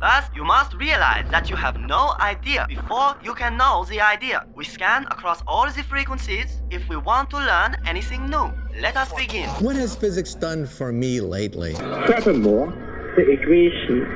[0.00, 4.46] First, you must realize that you have no idea before you can know the idea.
[4.54, 8.52] We scan across all the frequencies if we want to learn anything new.
[8.80, 9.48] Let us begin.
[9.58, 11.74] What has physics done for me lately?
[12.06, 12.68] Furthermore,
[13.16, 14.06] the equation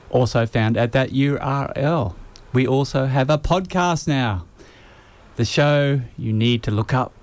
[0.09, 2.15] also found at that URL.
[2.51, 4.45] We also have a podcast now.
[5.35, 7.13] The show you need to look up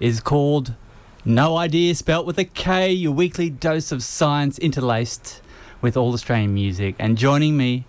[0.00, 0.74] is called
[1.24, 5.40] Know Idea, spelt with a K, your weekly dose of science interlaced
[5.84, 6.94] with all Australian music.
[6.98, 7.84] And joining me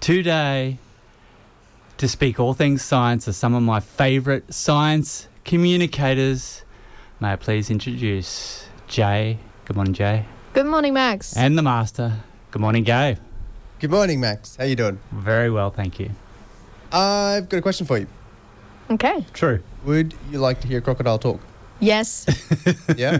[0.00, 0.78] today
[1.98, 6.64] to speak all things science are some of my favourite science communicators.
[7.20, 9.38] May I please introduce Jay.
[9.66, 10.24] Good morning, Jay.
[10.54, 11.36] Good morning, Max.
[11.36, 12.20] And the master.
[12.52, 13.18] Good morning, Gabe.
[13.80, 14.56] Good morning, Max.
[14.56, 14.98] How you doing?
[15.12, 16.12] Very well, thank you.
[16.90, 18.06] I've got a question for you.
[18.92, 19.26] okay.
[19.34, 19.62] True.
[19.84, 21.40] Would you like to hear crocodile talk?
[21.80, 22.24] Yes.
[22.96, 23.18] Yeah.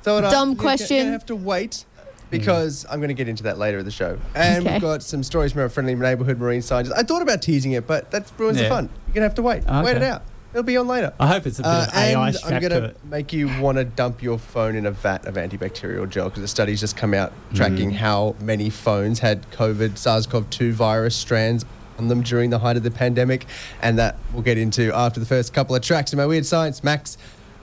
[0.00, 0.96] so what I- Dumb you're question.
[1.04, 1.84] You're have to wait
[2.32, 4.18] because I'm going to get into that later in the show.
[4.34, 4.72] And Okay.
[4.74, 6.96] we've got some stories from our friendly neighbourhood marine scientist.
[6.98, 8.64] I thought about teasing it, but that ruins Yeah.
[8.64, 8.88] the fun.
[9.06, 9.62] You're going to have to wait.
[9.84, 10.22] Wait it out.
[10.52, 11.14] It'll be on later.
[11.18, 13.48] I hope it's a bit Uh, of AI and I'm going to to make you
[13.60, 16.94] want to dump your phone in a vat of antibacterial gel because the study's just
[16.96, 17.96] come out tracking Mm.
[17.96, 21.64] how many phones had COVID, SARS-CoV-2 virus strands
[21.98, 23.46] on them during the height of the pandemic,
[23.80, 26.84] and that we'll get into after the first couple of tracks in my weird science.
[26.84, 27.16] Max,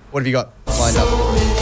[0.09, 1.58] what have you got lined up?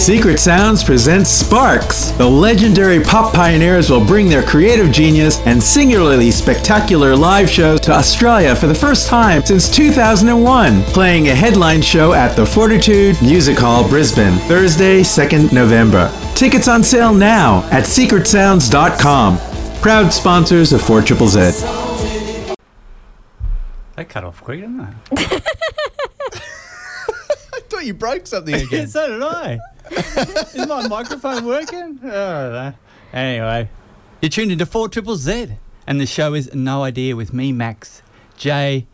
[0.00, 2.10] Secret Sounds presents Sparks.
[2.12, 7.92] The legendary pop pioneers will bring their creative genius and singularly spectacular live shows to
[7.92, 13.58] Australia for the first time since 2001, playing a headline show at the Fortitude Music
[13.58, 16.10] Hall, Brisbane, Thursday, 2nd November.
[16.34, 19.38] Tickets on sale now at secretsounds.com.
[19.82, 22.54] Proud sponsors of 4 Triple Z.
[23.96, 24.86] They cut off quick, didn't they?
[27.52, 28.88] I thought you broke something again.
[28.88, 29.58] so did I.
[30.54, 31.98] Is my microphone working?
[32.04, 32.74] Oh, I.
[33.12, 33.68] Anyway,
[34.22, 35.48] you're tuned into 4 Triple Z,
[35.86, 38.02] and the show is Know Idea with me, Max,
[38.36, 38.86] Jay,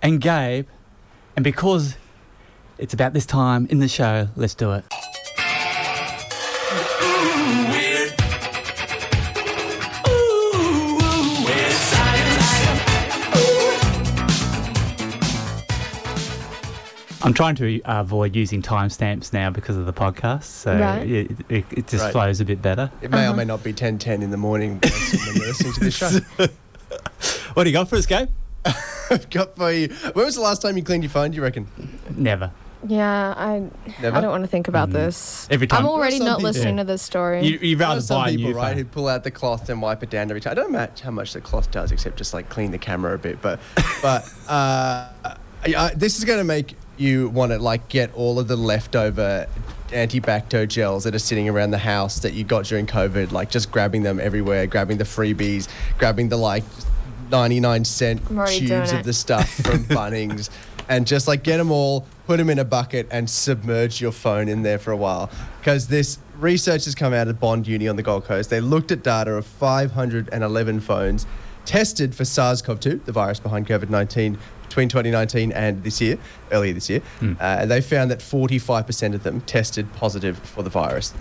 [0.00, 0.68] and Gabe.
[1.34, 1.96] And because
[2.78, 4.84] it's about this time in the show, let's do it.
[17.28, 21.06] I'm trying to uh, avoid using timestamps now because of the podcast, so Right.
[21.06, 22.12] it, it, it just Right.
[22.12, 22.90] flows a bit better.
[23.02, 25.94] It may or may not be 10.10 in the morning when you're listening to this
[25.96, 26.08] show.
[27.52, 28.28] What do you got for us, Gabe?
[29.10, 29.88] I've got for you.
[30.14, 31.66] When was the last time you cleaned your phone, do you reckon?
[32.16, 32.50] Never.
[32.86, 33.68] Yeah, I
[34.00, 34.16] Never?
[34.16, 35.46] I don't want to think about this.
[35.50, 35.80] Every time.
[35.80, 36.84] I'm already not people- listening Yeah.
[36.84, 37.44] to this story.
[37.44, 38.78] You, you'd rather some buy a people, new right, phone.
[38.78, 40.52] who pull out the cloth and wipe it down every time.
[40.52, 43.18] I don't know how much the cloth does, except just like clean the camera a
[43.18, 43.42] bit.
[43.42, 43.60] But,
[44.02, 48.38] but uh, I, I, this is going to make you want to like get all
[48.38, 49.46] of the leftover
[49.88, 53.70] antibacto gels that are sitting around the house that you got during COVID, like just
[53.70, 55.68] grabbing them everywhere, grabbing the freebies,
[55.98, 56.64] grabbing the like
[57.30, 60.50] 99 cent I'm already doing tubes of the stuff from Bunnings.
[60.88, 64.48] And just like get them all, put them in a bucket, and submerge your phone
[64.48, 65.30] in there for a while.
[65.60, 68.48] Because this research has come out of Bond Uni on the Gold Coast.
[68.48, 71.26] They looked at data of 511 phones
[71.66, 74.38] tested for SARS CoV 2, the virus behind COVID 19,
[74.78, 76.18] between 2019 and this year,
[76.52, 77.02] earlier this year.
[77.20, 81.12] Uh, and they found that 45% of them tested positive for the virus.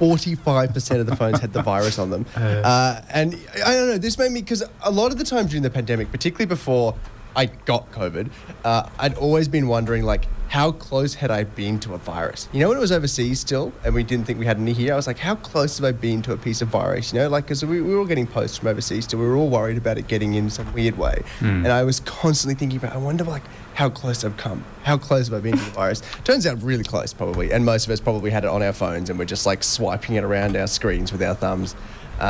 [0.00, 2.26] 45% of the phones had the virus on them.
[2.34, 3.34] Uh, and
[3.64, 6.10] I don't know, this made me, because a lot of the time during the pandemic,
[6.10, 6.96] particularly before
[7.36, 8.30] I got COVID,
[8.64, 12.48] uh, I'd always been wondering like how close had I been to a virus?
[12.52, 14.92] You know, when it was overseas still, and we didn't think we had any here,
[14.92, 17.12] I was like, how close have I been to a piece of virus?
[17.12, 19.34] You know, like because we, we were all getting posts from overseas still, we were
[19.34, 21.64] all worried about it getting in some weird way, Hmm.
[21.64, 23.42] and I was constantly thinking about, I wonder like
[23.74, 26.02] how close I've come, how close have I been to the virus?
[26.22, 29.10] Turns out really close probably, and most of us probably had it on our phones,
[29.10, 31.74] and we're just like swiping it around our screens with our thumbs
[32.20, 32.22] uh,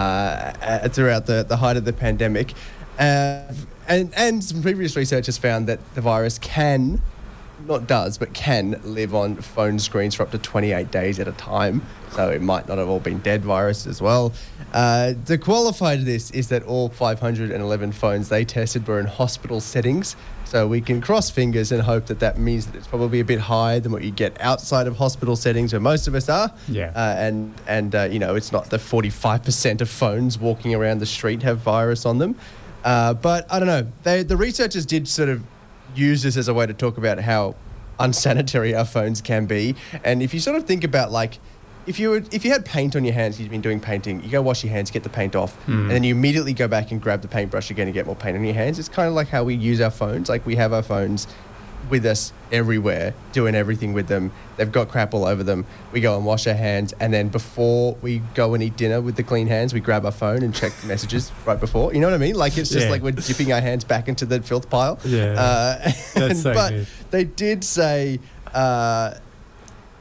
[0.62, 2.54] uh, throughout the, the height of the pandemic.
[2.98, 3.52] Uh,
[3.88, 7.00] and, and some previous research has found that the virus can,
[7.66, 11.32] not does, but can live on phone screens for up to 28 days at a
[11.32, 11.82] time.
[12.12, 14.32] So it might not have all been dead virus as well.
[14.72, 19.60] Uh, to qualify to this is that all 511 phones they tested were in hospital
[19.60, 20.16] settings.
[20.44, 23.40] So we can cross fingers and hope that that means that it's probably a bit
[23.40, 26.52] higher than what you get outside of hospital settings where most of us are.
[26.68, 26.92] Yeah.
[26.94, 31.06] Uh, and and uh, you know it's not the 45% of phones walking around the
[31.06, 32.36] street have virus on them.
[32.84, 33.90] Uh, but I don't know.
[34.02, 35.42] They, the researchers did sort of
[35.96, 37.54] use this as a way to talk about how
[37.98, 39.74] unsanitary our phones can be.
[40.04, 41.38] And if you sort of think about like,
[41.86, 44.30] if you were, if you had paint on your hands, you've been doing painting, you
[44.30, 45.82] go wash your hands, get the paint off, Hmm.
[45.82, 48.36] and then you immediately go back and grab the paintbrush again and get more paint
[48.36, 48.78] on your hands.
[48.78, 50.28] It's kind of like how we use our phones.
[50.28, 51.26] Like we have our phones
[51.90, 54.32] with us everywhere, doing everything with them.
[54.56, 55.66] They've got crap all over them.
[55.92, 59.16] We go and wash our hands, and then before we go and eat dinner with
[59.16, 61.92] the clean hands, we grab our phone and check messages right before.
[61.94, 62.34] You know what I mean?
[62.36, 62.90] Like it's just Yeah.
[62.92, 64.98] like we're dipping our hands back into the filth pile.
[65.04, 65.32] Yeah.
[65.32, 66.86] Uh, That's and- so but good.
[67.10, 68.20] they did say
[68.52, 69.14] uh,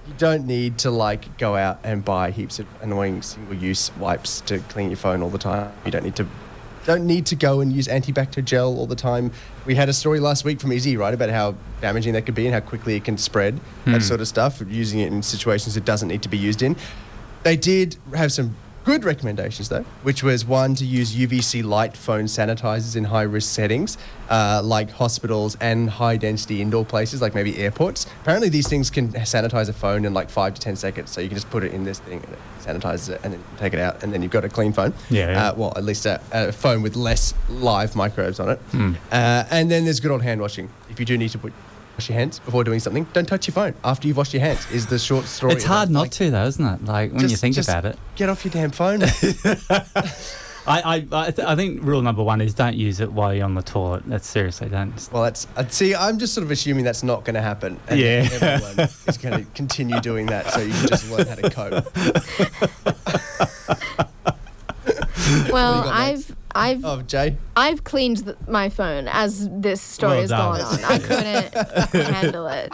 [0.07, 4.59] you don't need to like go out and buy heaps of annoying single-use wipes to
[4.59, 5.71] clean your phone all the time.
[5.85, 6.27] You don't need to
[6.85, 9.31] don't need to go and use antibacterial gel all the time.
[9.65, 12.45] We had a story last week from Izzy, right, about how damaging that could be
[12.45, 13.93] and how quickly it can spread, Hmm.
[13.93, 16.75] that sort of stuff, using it in situations it doesn't need to be used in.
[17.43, 22.25] They did have some good recommendations, though, which was one to use UVC light phone
[22.25, 23.97] sanitizers in high risk settings,
[24.29, 28.05] uh, like hospitals and high density indoor places, like maybe airports.
[28.21, 31.11] Apparently, these things can sanitize a phone in like five to 10 seconds.
[31.11, 33.43] So you can just put it in this thing and it sanitizes it and then
[33.57, 34.93] take it out, and then you've got a clean phone.
[35.09, 35.47] Yeah, yeah.
[35.49, 38.59] Uh, well, at least a, a phone with less live microbes on it.
[38.71, 38.93] Hmm.
[39.11, 40.69] Uh, and then there's good old hand washing.
[40.89, 41.53] If you do need to put
[41.95, 44.69] wash your hands before doing something, don't touch your phone after you've washed your hands.
[44.71, 45.53] Is the short story.
[45.53, 46.85] It's hard not Like, to, though, isn't it?
[46.85, 47.97] Like when you think just about it.
[48.15, 49.03] Get off your damn phone.
[50.65, 53.43] I, I, I, th- I think rule number one is don't use it while you're
[53.43, 54.03] on the toilet.
[54.07, 54.93] That's seriously don't.
[55.11, 55.93] Well, that's uh, see.
[55.93, 57.77] I'm just sort of assuming that's not going to happen.
[57.89, 58.29] And Yeah.
[58.31, 61.85] everyone is going to continue doing that, so you can just learn how to cope.
[65.51, 65.93] Well, got?
[65.93, 67.37] I've I've Oh, Jay.
[67.55, 70.59] I've cleaned the, my phone as this story Well has done.
[70.59, 70.83] gone on.
[70.85, 72.71] I couldn't handle it.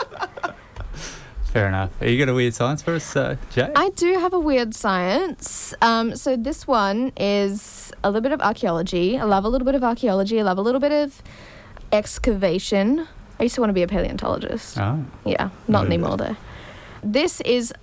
[1.45, 1.89] Fair enough.
[2.01, 3.71] Are you got a weird science for us, uh, Jay?
[3.75, 5.73] I do have a weird science.
[5.81, 9.17] Um, so this one is a little bit of archaeology.
[9.17, 10.39] I love a little bit of archaeology.
[10.39, 11.23] I love a little bit of
[11.91, 13.07] excavation.
[13.39, 14.77] I used to want to be a paleontologist.
[14.77, 15.03] oh.
[15.25, 16.35] Yeah, not Very anymore though.
[17.03, 17.73] This is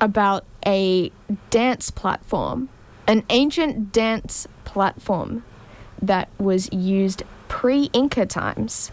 [0.00, 1.10] about a
[1.50, 2.68] dance platform,
[3.08, 5.42] an ancient dance platform
[6.02, 8.92] that was used pre Inca times.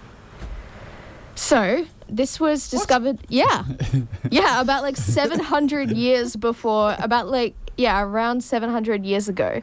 [1.36, 3.66] So, this was discovered, yeah.
[4.32, 9.62] yeah, about like 700 years before, about like, yeah, around 700 years ago.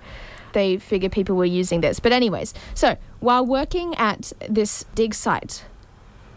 [0.53, 2.01] They figure people were using this.
[2.01, 5.65] But, anyways, so while working at this dig site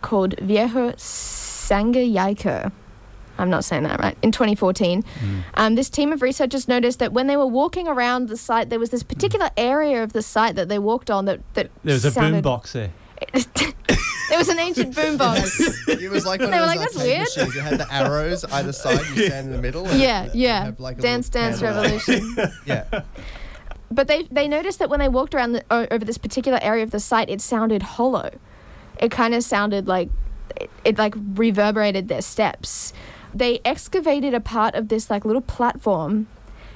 [0.02, 2.72] called Viejo Sangayaico,
[3.38, 5.04] I'm not saying that right, in 2014,
[5.56, 8.80] um, this team of researchers noticed that when they were walking around the site, there
[8.80, 12.06] was this particular area of the site that they walked on that, that There was
[12.06, 12.92] a boom box there.
[14.30, 15.88] There was an ancient boombox.
[16.02, 17.56] It was like one They of were like, "That's weird." machines.
[17.56, 19.02] It had the arrows either side.
[19.16, 19.86] You stand in the middle.
[19.86, 20.72] and yeah, it- it yeah.
[20.80, 21.62] like Dance Dance.
[21.62, 22.36] Revolution.
[22.66, 23.02] Yeah.
[23.92, 26.92] But they they noticed that when they walked around the, over this particular area of
[26.92, 28.32] the site, it sounded hollow.
[29.00, 30.10] It kind of sounded like
[30.60, 32.94] it, it like reverberated their steps.
[33.34, 36.28] They excavated a part of this like little platform,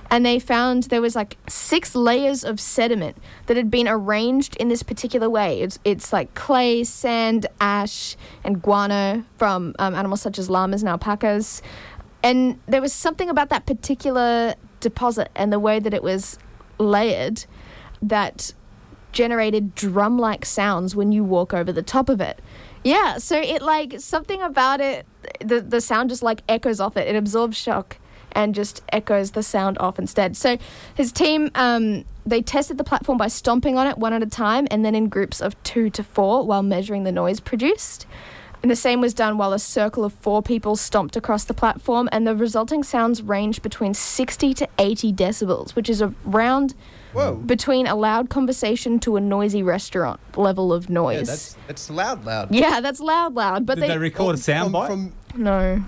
[0.09, 4.67] and they found there was like six layers of sediment that had been arranged in
[4.69, 5.61] this particular way.
[5.61, 10.89] It's it's like clay, sand, ash, and guano from um, animals such as llamas and
[10.89, 11.61] alpacas.
[12.23, 16.37] And there was something about that particular deposit and the way that it was
[16.79, 17.45] layered
[18.01, 18.53] that
[19.11, 22.39] generated drum like sounds when you walk over the top of it.
[22.84, 25.05] Yeah, so it like something about it,
[25.39, 27.07] the, the sound just like echoes off it.
[27.07, 27.98] It absorbs shock
[28.31, 30.38] and just echoes the sound off instead.
[30.38, 30.57] So
[30.96, 34.67] his team, um, they tested the platform by stomping on it one at a time
[34.69, 38.05] and then in groups of two to four while measuring the noise produced.
[38.62, 42.10] And the same was done while a circle of four people stomped across the platform,
[42.12, 46.74] and the resulting sounds ranged between 60 to 80 decibels, which is around
[47.17, 47.36] Whoa.
[47.36, 51.13] between a loud conversation to a noisy restaurant level of noise.
[51.13, 51.27] Yeah, noise.
[51.27, 52.53] that's that's loud, loud.
[52.53, 53.65] Yeah, that's loud, loud.
[53.65, 54.88] But Did they, they record a From- soundbite?
[54.88, 55.83] from- no.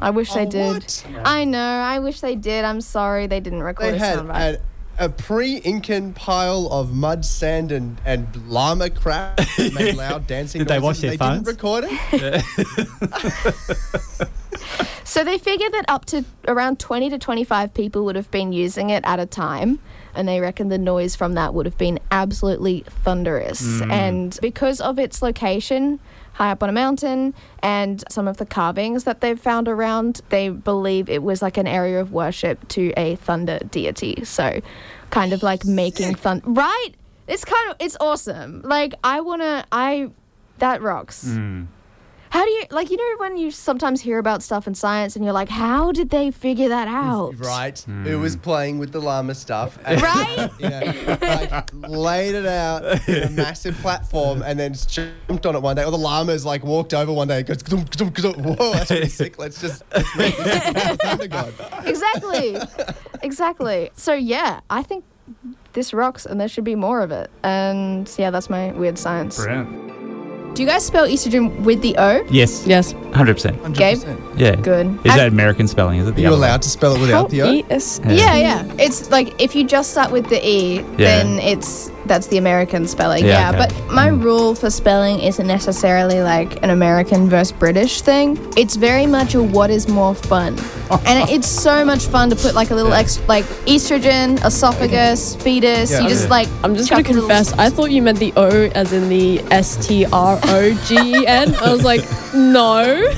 [0.00, 0.82] I wish they Oh, did.
[0.82, 1.06] what?
[1.24, 1.58] I know.
[1.58, 2.64] I wish they did.
[2.64, 4.60] I'm sorry they didn't record They a had soundbite.
[4.98, 10.58] a, a pre-Incan pile of mud, sand, and, and llama crap that made loud dancing
[10.60, 10.84] Did they noises.
[10.84, 11.42] wash their They phones?
[11.42, 12.44] didn't record it.
[15.04, 18.90] So they figured that up to around 20 to 25 people would have been using
[18.90, 19.78] it at a time.
[20.16, 23.62] And they reckon the noise from that would have been absolutely thunderous.
[23.62, 23.92] Mm.
[23.92, 26.00] And because of its location,
[26.32, 30.48] high up on a mountain, and some of the carvings that they've found around, they
[30.48, 34.24] believe it was like an area of worship to a thunder deity.
[34.24, 34.60] So
[35.10, 36.48] kind of like making thunder.
[36.50, 36.90] Right?
[37.28, 38.62] It's kind of, it's awesome.
[38.62, 40.10] Like, I want to, I,
[40.58, 41.26] that rocks.
[41.26, 41.66] Mm.
[42.30, 45.24] How do you like you know when you sometimes hear about stuff in science and
[45.24, 47.38] you're like, how did they figure that out?
[47.38, 47.78] Right.
[47.78, 48.04] Hmm.
[48.04, 49.78] Who was playing with the llama stuff?
[49.84, 50.50] And, Right?
[50.58, 55.62] You know, like laid it out in a massive platform and then jumped on it
[55.62, 55.84] one day.
[55.84, 58.90] Or the llamas like walked over one day and goes, "Kdum, kdum, kdum." whoa, that's
[58.90, 59.38] really sick.
[59.38, 61.54] Let's just let's make this into thunder god.
[61.84, 62.56] exactly.
[63.22, 63.90] exactly.
[63.96, 65.04] So yeah, I think
[65.72, 67.30] this rocks and there should be more of it.
[67.42, 69.36] And yeah, that's my weird science.
[69.36, 69.95] Brilliant.
[70.56, 72.24] Do you guys spell estrogen with the O?
[72.30, 72.66] Yes.
[72.66, 72.94] Yes.
[72.94, 73.74] 100%.
[73.76, 73.98] Gabe?
[74.38, 74.56] Yeah.
[74.56, 74.86] Good.
[75.04, 75.98] Is that American spelling?
[76.00, 77.52] Is it Are the you other allowed to spell it without the O?
[77.52, 78.64] E-S- Yeah, yeah.
[78.78, 83.24] It's like if you just start with the E, then it's that's the American spelling.
[83.24, 83.74] Yeah, Yeah, okay.
[83.74, 84.22] but my mm.
[84.22, 88.38] rule for spelling isn't necessarily like an American versus British thing.
[88.56, 90.58] It's very much a what is more fun.
[91.06, 92.98] and it's so much fun to put like a little Yeah.
[93.00, 95.90] ex like estrogen, esophagus, fetus.
[95.90, 96.00] Yeah.
[96.00, 96.30] you just Yeah.
[96.30, 97.52] like I'm just gonna confess.
[97.54, 101.26] I thought you meant the O as in the S T R O G E
[101.26, 101.54] N.
[101.56, 102.02] I was like,
[102.34, 103.10] no.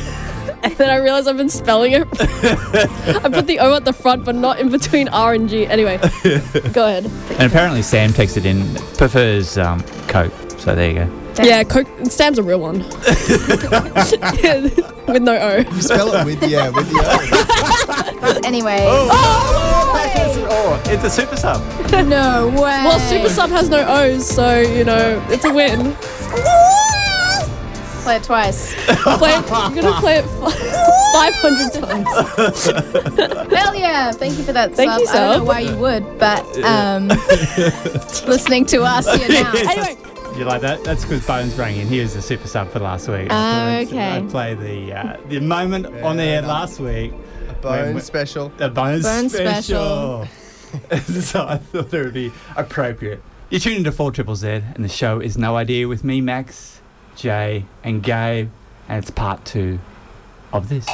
[0.63, 2.07] And then I realized I've been spelling it.
[2.21, 5.67] I put the O at the front, but not in between R and G.
[5.67, 5.99] Anyway,
[6.73, 7.05] go ahead.
[7.05, 10.33] And apparently Sam takes it in, prefers um, Coke.
[10.59, 11.09] So there you go.
[11.43, 11.87] Yeah, Coke.
[12.05, 12.79] Sam's a real one.
[15.09, 15.59] With no O.
[15.59, 16.99] You spell it with yeah, with the
[18.23, 18.41] O.
[18.45, 18.85] Anyway.
[18.91, 21.63] Oh, it's a super sub.
[22.07, 22.57] No way.
[22.57, 25.97] Well, Super Sub has no O's, so you know it's a win.
[28.03, 28.75] Play it twice.
[28.75, 30.25] Play it, I'm gonna play it
[31.13, 33.51] 500 times.
[33.53, 34.13] Hell yeah!
[34.13, 35.01] Thank you for that Thank sub.
[35.01, 37.09] you, I don't know why you would, but um,
[38.27, 39.53] listening to us here now.
[39.57, 39.97] Anyway,
[40.39, 40.85] You like that?
[40.85, 41.87] That's because Bones rang in.
[41.89, 43.29] He was a super sub for last week.
[43.31, 44.17] Oh, So okay.
[44.19, 47.13] I played the uh, the moment on air last week.
[47.61, 48.51] Bone when- special.
[48.57, 50.27] The Bones, Bones special.
[51.23, 53.23] so I thought it would be appropriate.
[53.51, 56.78] You're tuning to 4 Triple Z, and the show is Know Idea with me, Max,
[57.19, 58.49] Jay, and Gabe,
[58.89, 59.81] and it's part two
[60.53, 60.87] of this.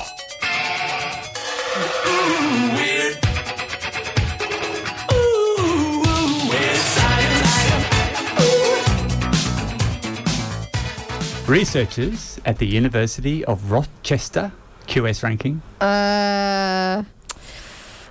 [11.46, 14.50] Researchers at the University of Rochester,
[14.86, 17.02] QS ranking, Uh,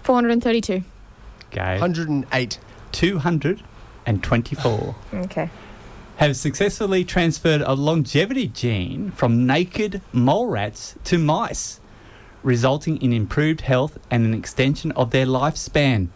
[0.04, 0.84] 432.
[1.50, 2.60] Gabe, 108.
[2.92, 4.96] 224.
[5.16, 5.50] Okay.
[6.24, 11.82] Have successfully transferred a longevity gene from naked mole rats to mice,
[12.44, 16.08] resulting in improved health and an extension of their lifespan.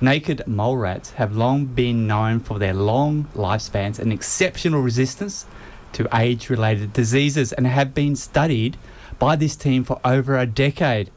[0.00, 5.46] Naked mole rats have long been known for their long lifespans and exceptional resistance
[5.94, 8.76] to age related diseases and have been studied
[9.18, 11.10] by this team for over a decade.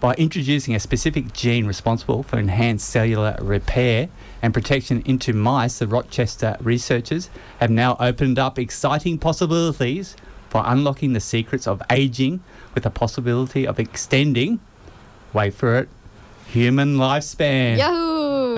[0.00, 4.08] By introducing a specific gene responsible for enhanced cellular repair
[4.46, 10.14] and protection into mice, the Rochester researchers have now opened up exciting possibilities
[10.50, 14.60] for unlocking the secrets of aging with the possibility of extending,
[15.32, 15.88] wait for it,
[16.46, 17.76] human lifespan.
[17.76, 18.54] Yahoo!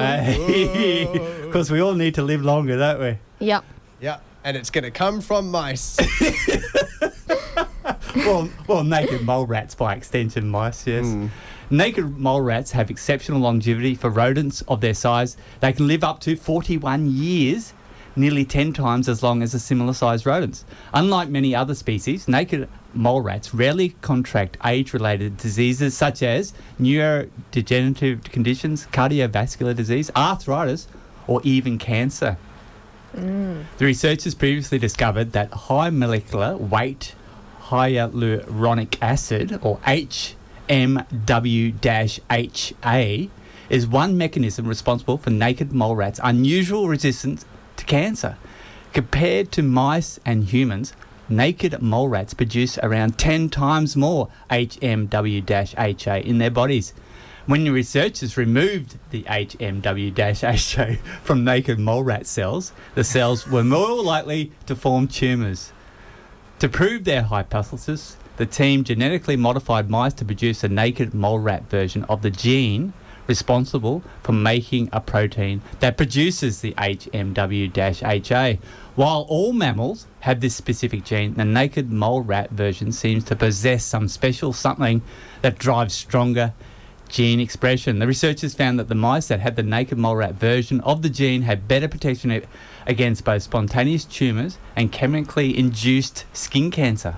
[1.47, 3.17] Because we all need to live longer, don't we?
[3.47, 3.65] yep.
[3.99, 5.97] Yeah, and it's gonna come from mice.
[8.15, 11.07] well, well, naked mole rats by extension, mice, yes.
[11.07, 11.29] Hmm.
[11.71, 15.37] Naked mole rats have exceptional longevity for rodents of their size.
[15.61, 17.75] They can live up to 41 years,
[18.17, 20.65] nearly 10 times as long as the similar sized rodents.
[20.95, 28.25] Unlike many other species, naked mole rats rarely contract age related diseases such as neurodegenerative
[28.25, 30.89] conditions, cardiovascular disease, arthritis,
[31.27, 32.39] or even cancer.
[33.15, 33.65] Mm.
[33.77, 37.15] The researchers previously discovered that high molecular weight
[37.69, 39.79] hyaluronic acid, or
[40.69, 41.11] HMW-HA,
[43.69, 47.45] is one mechanism responsible for naked mole rats' unusual resistance
[47.77, 48.37] to cancer.
[48.93, 50.93] Compared to mice and humans,
[51.29, 56.95] naked mole rats produce around 10 times more HMW-HA in their bodies.
[57.47, 64.03] When the researchers removed the HMW-HA from naked mole rat cells, the cells were more
[64.03, 65.73] likely to form tumours.
[66.59, 71.69] To prove their hypothesis, the team genetically modified mice to produce a naked mole rat
[71.69, 72.93] version of the gene
[73.27, 78.61] responsible for making a protein that produces the HMW-HA.
[78.95, 83.85] While all mammals have this specific gene, the naked mole rat version seems to possess
[83.85, 85.03] some special something
[85.43, 86.55] that drives stronger
[87.09, 87.99] gene expression.
[87.99, 91.11] The researchers found that the mice that had the naked mole rat version of the
[91.11, 92.43] gene had better protection
[92.87, 97.17] against both spontaneous tumours and chemically induced skin cancer.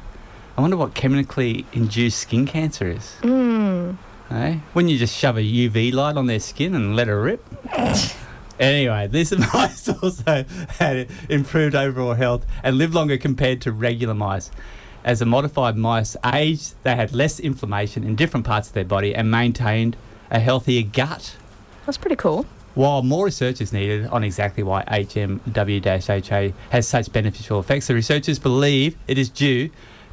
[0.61, 3.17] I wonder what chemically induced skin cancer is.
[3.23, 3.97] Mm.
[4.31, 4.59] Eh?
[4.75, 7.43] Wouldn't you just shove a UV light on their skin and let it rip?
[8.61, 10.45] anyway, this mice also
[10.79, 14.51] had improved overall health and lived longer compared to regular mice.
[15.03, 19.15] As the modified mice aged, they had less inflammation in different parts of their body
[19.15, 19.97] and maintained
[20.31, 21.37] a healthier gut.
[21.87, 22.45] That's pretty cool.
[22.75, 28.39] While more research is needed on exactly why HMW-HA has such beneficial effects, the researchers
[28.39, 29.71] believe it is due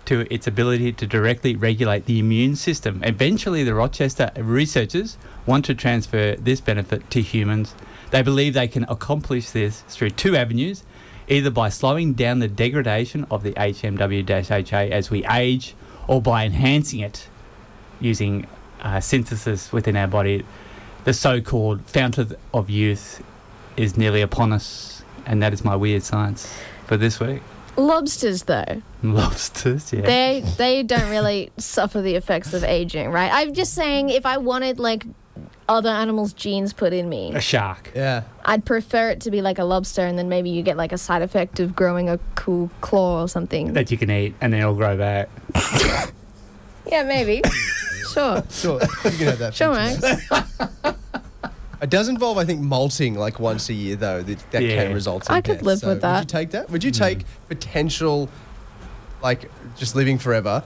[0.08, 3.02] to its ability to directly regulate the immune system.
[3.04, 7.76] Eventually, the Rochester researchers want to transfer this benefit to humans.
[8.12, 10.84] They believe they can accomplish this through two avenues
[11.28, 15.76] either by slowing down the degradation of the HMW-HA as we age
[16.08, 17.28] or by enhancing it
[18.00, 18.48] using
[18.82, 20.46] uh, synthesis within our body.
[21.04, 23.24] The so-called fountain of youth
[23.76, 26.54] is nearly upon us, and that is my weird science
[26.86, 27.42] for this week.
[27.78, 30.02] Lobsters, though, Lobsters, yeah.
[30.02, 33.32] they they don't really suffer the effects of aging, right?
[33.32, 35.06] I'm just saying, if I wanted like
[35.70, 37.92] other animals' genes put in me, a shark.
[37.96, 38.24] Yeah.
[38.46, 40.98] I'd prefer it to be like a lobster, and then maybe you get like a
[40.98, 43.74] side effect of growing a cool claw or something.
[43.74, 45.30] That you can eat, and then it'll grow back.
[46.90, 47.42] Yeah, maybe.
[48.14, 48.44] sure.
[48.50, 49.54] Sure, you can have that.
[49.54, 49.74] Sure.
[49.74, 50.98] Max.
[51.82, 54.22] It does involve, I think, molting like once a year, though.
[54.24, 54.84] That, that Yeah.
[54.86, 55.64] can result in I could death.
[55.64, 56.70] live So with Would you take that?
[56.70, 58.30] Would you take potential,
[59.22, 60.64] like, just living forever,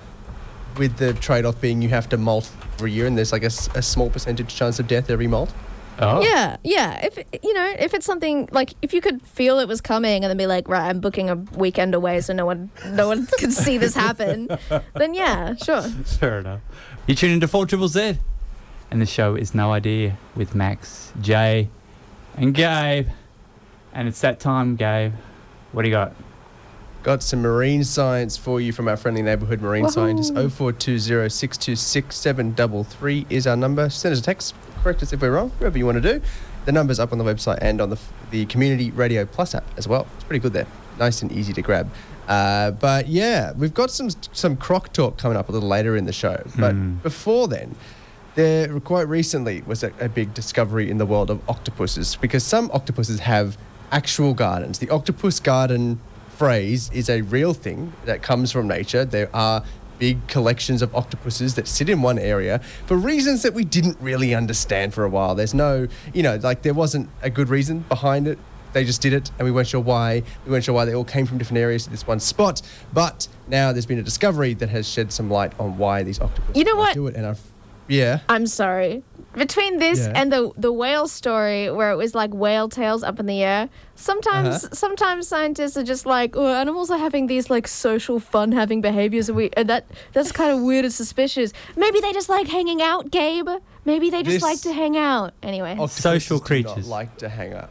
[0.78, 4.10] with the trade-off being you have to molt every year, and there's like a small
[4.10, 5.54] percentage chance of death every molt?
[6.00, 6.22] Oh.
[6.24, 7.06] Yeah, yeah.
[7.06, 10.30] If you know, if it's something like if you could feel it was coming and
[10.32, 13.52] then be like, right, I'm booking a weekend away so no one, no one can
[13.52, 14.48] see this happen,
[14.96, 15.82] then yeah, sure.
[15.82, 16.62] Fair enough.
[17.06, 18.18] You tune into 4 Triple Z,
[18.92, 21.70] and the show is Know Idea with Max, Jay,
[22.36, 23.08] and Gabe.
[23.94, 25.14] And it's that time, Gabe.
[25.72, 26.14] What do you got?
[27.04, 29.92] Got some marine science for you from our friendly neighbourhood marine Woohoo.
[29.92, 30.34] scientist.
[30.36, 33.90] 0420 is our number.
[33.90, 34.54] Send us a text.
[34.84, 36.22] Correct us if we're wrong, whatever you want to do.
[36.66, 38.00] The number's up on the website and on the,
[38.30, 40.06] the Community Radio Plus app as well.
[40.16, 40.68] It's pretty good there.
[41.00, 41.90] Nice and easy to grab.
[42.28, 46.06] Uh, but yeah, we've got some some croc talk coming up a little later in
[46.06, 46.42] the show.
[46.58, 46.96] But Hmm.
[46.98, 47.76] before then,
[48.36, 52.72] there quite recently was a, a big discovery in the world of octopuses because some
[52.74, 53.58] octopuses have
[53.92, 54.80] actual gardens.
[54.80, 59.06] The octopus garden phrase is a real thing that comes from nature.
[59.06, 59.64] There are
[60.00, 64.34] big collections of octopuses that sit in one area for reasons that we didn't really
[64.34, 65.36] understand for a while.
[65.36, 68.40] There's no, you know, like there wasn't a good reason behind it.
[68.74, 70.24] They just did it, and we weren't sure why.
[70.46, 72.62] We weren't sure why they all came from different areas to this one spot.
[72.94, 76.56] But now there's been a discovery that has shed some light on why these octopuses
[76.56, 76.94] You know what?
[76.94, 77.16] do it.
[77.16, 77.42] And I've,
[77.88, 79.04] yeah, I'm sorry.
[79.34, 80.12] Between this Yeah.
[80.16, 83.70] and the the whale story where it was like whale tails up in the air,
[83.96, 84.76] sometimes Uh-huh.
[84.76, 89.30] sometimes scientists are just like, oh, animals are having these like social fun having behaviors
[89.30, 91.54] and we and that that's kind of weird and suspicious.
[91.78, 93.48] Maybe they just like hanging out, Gabe.
[93.86, 95.34] Maybe they just This- like to hang out.
[95.42, 95.72] Anyway.
[95.72, 96.88] octopuses Social do not creatures.
[96.90, 97.70] like to hang up.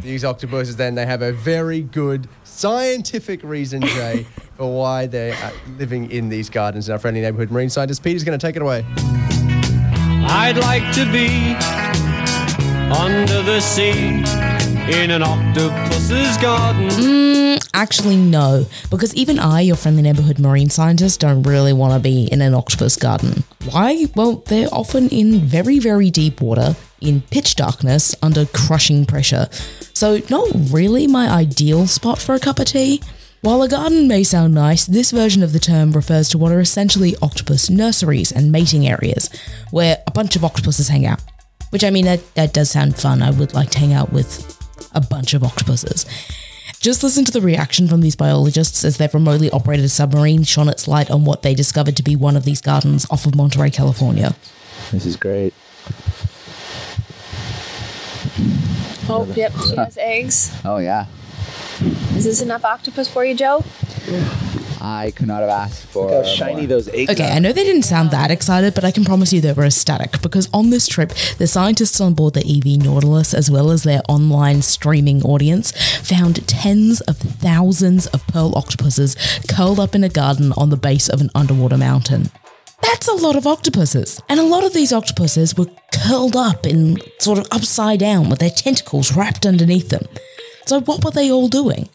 [0.00, 4.24] These octopuses, then, they have a very good scientific reason, Jay,
[4.56, 6.88] for why they're uh, living in these gardens.
[6.88, 8.84] And our friendly neighbourhood marine scientist Peta's going to take it away.
[10.28, 11.54] I'd like to be
[12.94, 14.22] under the sea
[14.88, 16.88] in an octopus's garden.
[16.88, 21.98] Mm, actually, no, because even I, your friendly neighborhood marine scientist, don't really want to
[21.98, 23.42] be in an octopus garden.
[23.70, 24.06] Why?
[24.14, 29.48] Well, they're often in very, very deep water, in pitch darkness, under crushing pressure.
[29.92, 33.02] So, not really my ideal spot for a cup of tea.
[33.42, 36.60] While a garden may sound nice, this version of the term refers to what are
[36.60, 39.30] essentially octopus nurseries and mating areas,
[39.70, 41.20] where a bunch of octopuses hang out.
[41.70, 43.22] Which, I mean, that, that does sound fun.
[43.22, 44.52] I would like to hang out with
[44.94, 46.06] a bunch of octopuses.
[46.80, 50.68] Just listen to the reaction from these biologists as they've remotely operated a submarine, shone
[50.68, 53.70] its light on what they discovered to be one of these gardens off of Monterey,
[53.70, 54.34] California.
[54.92, 55.52] This is great.
[59.08, 59.52] Oh, yep.
[59.68, 60.60] She has eggs.
[60.64, 61.06] Oh yeah.
[62.16, 63.64] Is this enough octopus for you, Joe?
[64.80, 66.10] I could not have asked for.
[66.10, 66.66] Look how shiny more.
[66.66, 69.40] those eggs Okay, I know they didn't sound that excited, but I can promise you
[69.40, 73.50] they were ecstatic because on this trip, the scientists on board the EV Nautilus, as
[73.50, 75.72] well as their online streaming audience,
[76.06, 79.16] found tens of thousands of pearl octopuses
[79.48, 82.30] curled up in a garden on the base of an underwater mountain.
[82.82, 84.22] That's a lot of octopuses.
[84.28, 88.38] And a lot of these octopuses were curled up in sort of upside down with
[88.38, 90.06] their tentacles wrapped underneath them.
[90.66, 91.88] So, what were they all doing?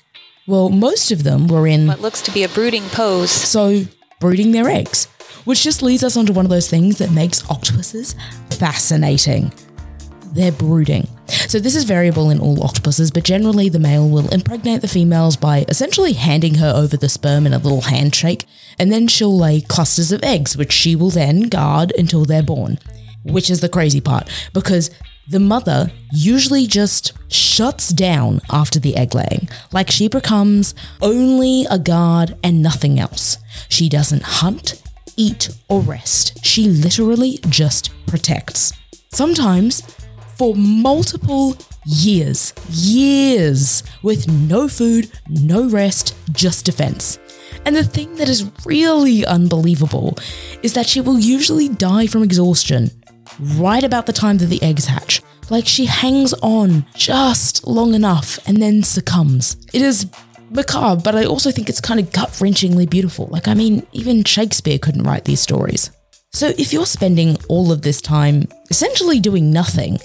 [0.48, 3.30] Well, most of them were in What looks to be a brooding pose.
[3.32, 3.84] so
[4.20, 5.06] brooding their eggs,
[5.46, 8.16] which just leads us onto one of those things that makes octopuses
[8.50, 9.52] fascinating.
[10.34, 11.08] They're brooding.
[11.28, 15.36] So this is variable in all octopuses, but generally the male will impregnate the females
[15.36, 18.46] by essentially handing her over the sperm in a little handshake,
[18.80, 22.80] and then she'll lay clusters of eggs, which she will then guard until they're born.
[23.24, 24.90] Which is the crazy part, because
[25.28, 31.80] the mother usually just shuts down after the egg laying, like she becomes only a
[31.80, 33.38] guard and nothing else.
[33.70, 34.82] She doesn't hunt,
[35.16, 36.44] eat, or rest.
[36.46, 38.74] She literally just protects.
[39.10, 39.82] Sometimes
[40.38, 41.56] for multiple
[41.86, 47.20] years, years, with no food, no rest, just defense.
[47.66, 50.18] And the thing that is really unbelievable
[50.64, 52.90] is that she will usually die from exhaustion
[53.40, 55.22] right about the time that the eggs hatch.
[55.50, 59.58] Like she hangs on just long enough and then succumbs.
[59.74, 60.08] It is
[60.50, 63.28] macabre, but I also think it's kind of gut wrenchingly beautiful.
[63.28, 65.92] Like, I mean, even Shakespeare couldn't write these stories.
[66.34, 70.00] So if you're spending all of this time essentially doing nothing,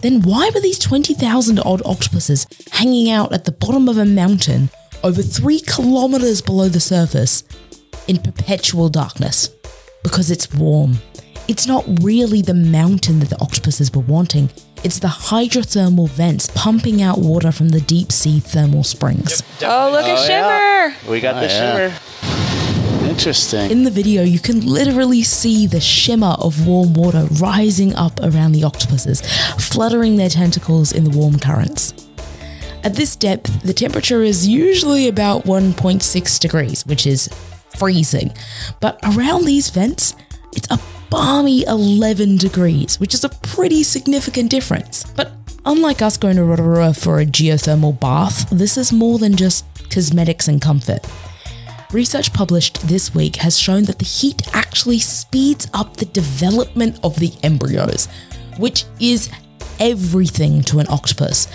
[0.00, 4.70] then why were these 20,000 odd octopuses hanging out at the bottom of a mountain
[5.04, 7.44] over three kilometers below the surface
[8.06, 9.50] in perpetual darkness?
[10.02, 10.98] Because it's warm.
[11.48, 14.50] It's not really the mountain that the octopuses were wanting,
[14.84, 19.42] it's the hydrothermal vents pumping out water from the deep sea thermal springs.
[19.62, 20.90] Oh, look at Oh, yeah.
[20.90, 21.10] Shimmer.
[21.10, 21.90] We got Oh, the yeah.
[21.90, 23.08] shimmer.
[23.10, 23.70] Interesting.
[23.70, 28.52] In the video, you can literally see the shimmer of warm water rising up around
[28.52, 29.22] the octopuses,
[29.58, 31.94] fluttering their tentacles in the warm currents.
[32.84, 37.28] At this depth, the temperature is usually about 1.6 degrees, which is
[37.78, 38.32] freezing.
[38.80, 40.14] But around these vents,
[40.54, 40.78] it's a
[41.10, 45.04] balmy 11 degrees, which is a pretty significant difference.
[45.16, 45.32] But
[45.64, 50.48] unlike us going to Rotorua for a geothermal bath, this is more than just cosmetics
[50.48, 51.06] and comfort.
[51.92, 57.18] Research published this week has shown that the heat actually speeds up the development of
[57.18, 58.08] the embryos,
[58.58, 59.30] which is
[59.80, 61.48] everything to an octopus.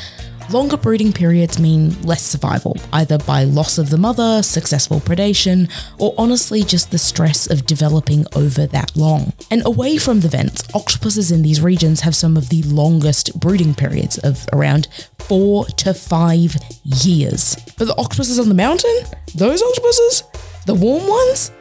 [0.49, 6.13] Longer brooding periods mean less survival, either by loss of the mother, successful predation, or
[6.17, 9.33] honestly just the stress of developing over that long.
[9.49, 13.73] And away from the vents, octopuses in these regions have some of the longest brooding
[13.73, 17.55] periods of around four to five years.
[17.77, 18.95] But the octopuses on the mountain,
[19.33, 20.23] those octopuses,
[20.65, 21.51] the warm ones,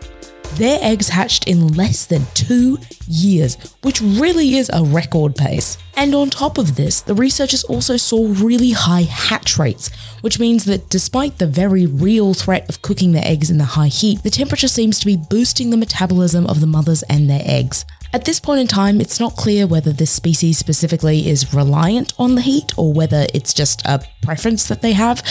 [0.57, 5.79] their eggs hatched in less than two years, which really is a record pace.
[5.97, 10.65] And on top of this, the researchers also saw really high hatch rates, which means
[10.65, 14.31] that despite the very real threat of cooking their eggs in the high heat, the
[14.31, 17.85] temperature seems to be boosting the metabolism of the mothers and their eggs.
[18.15, 22.35] At this point in time, it's not clear whether this species specifically is reliant on
[22.35, 25.23] the heat or whether it's just a preference that they have,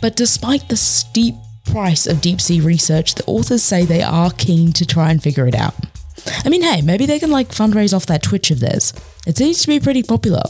[0.00, 4.72] but despite the steep price of deep sea research, the authors say they are keen
[4.74, 5.74] to try and figure it out.
[6.44, 8.92] I mean, hey, maybe they can like fundraise off that Twitch of theirs.
[9.26, 10.42] It seems to be pretty popular.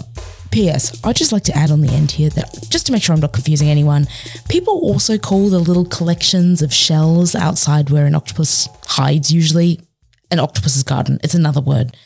[0.50, 1.00] P.S.
[1.04, 3.20] I'd just like to add on the end here that just to make sure I'm
[3.20, 4.06] not confusing anyone,
[4.48, 9.80] people also call the little collections of shells outside where an octopus hides usually
[10.30, 11.18] an octopus's garden.
[11.24, 11.96] It's another word.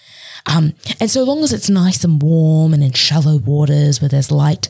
[0.47, 4.31] Um, and so long as it's nice and warm and in shallow waters where there's
[4.31, 4.69] light,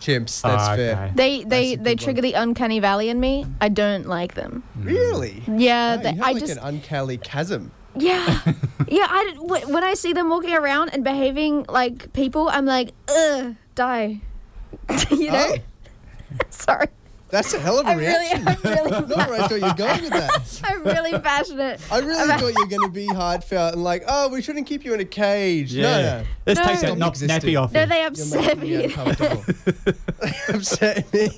[0.00, 0.40] Chimps.
[0.40, 1.12] That's Ah, fair.
[1.14, 3.44] They they they trigger the uncanny valley in me.
[3.60, 4.62] I don't like them.
[4.74, 5.42] Really?
[5.46, 7.72] Yeah, Wow, they, you have I like just an uncanny chasm.
[7.98, 8.40] Yeah,
[8.88, 9.06] yeah.
[9.08, 13.54] I did- when I see them walking around and behaving like people, I'm like, ugh,
[13.74, 14.20] die.
[15.10, 15.54] you know.
[15.56, 16.36] Oh.
[16.50, 16.88] Sorry.
[17.36, 18.48] That's a hell of a I'm really- reaction.
[18.48, 20.60] I'm really Not where I thought you were going with that.
[20.64, 21.80] I'm really passionate.
[21.92, 24.66] I really about- thought you were going to be heartfelt and like, oh, we shouldn't
[24.66, 25.74] keep you in a cage.
[25.74, 25.82] Yeah.
[25.82, 26.24] No, no.
[26.46, 27.88] Let's take that Stop nappy off No, him.
[27.90, 28.94] they You're upset me me.
[30.48, 31.28] upset me.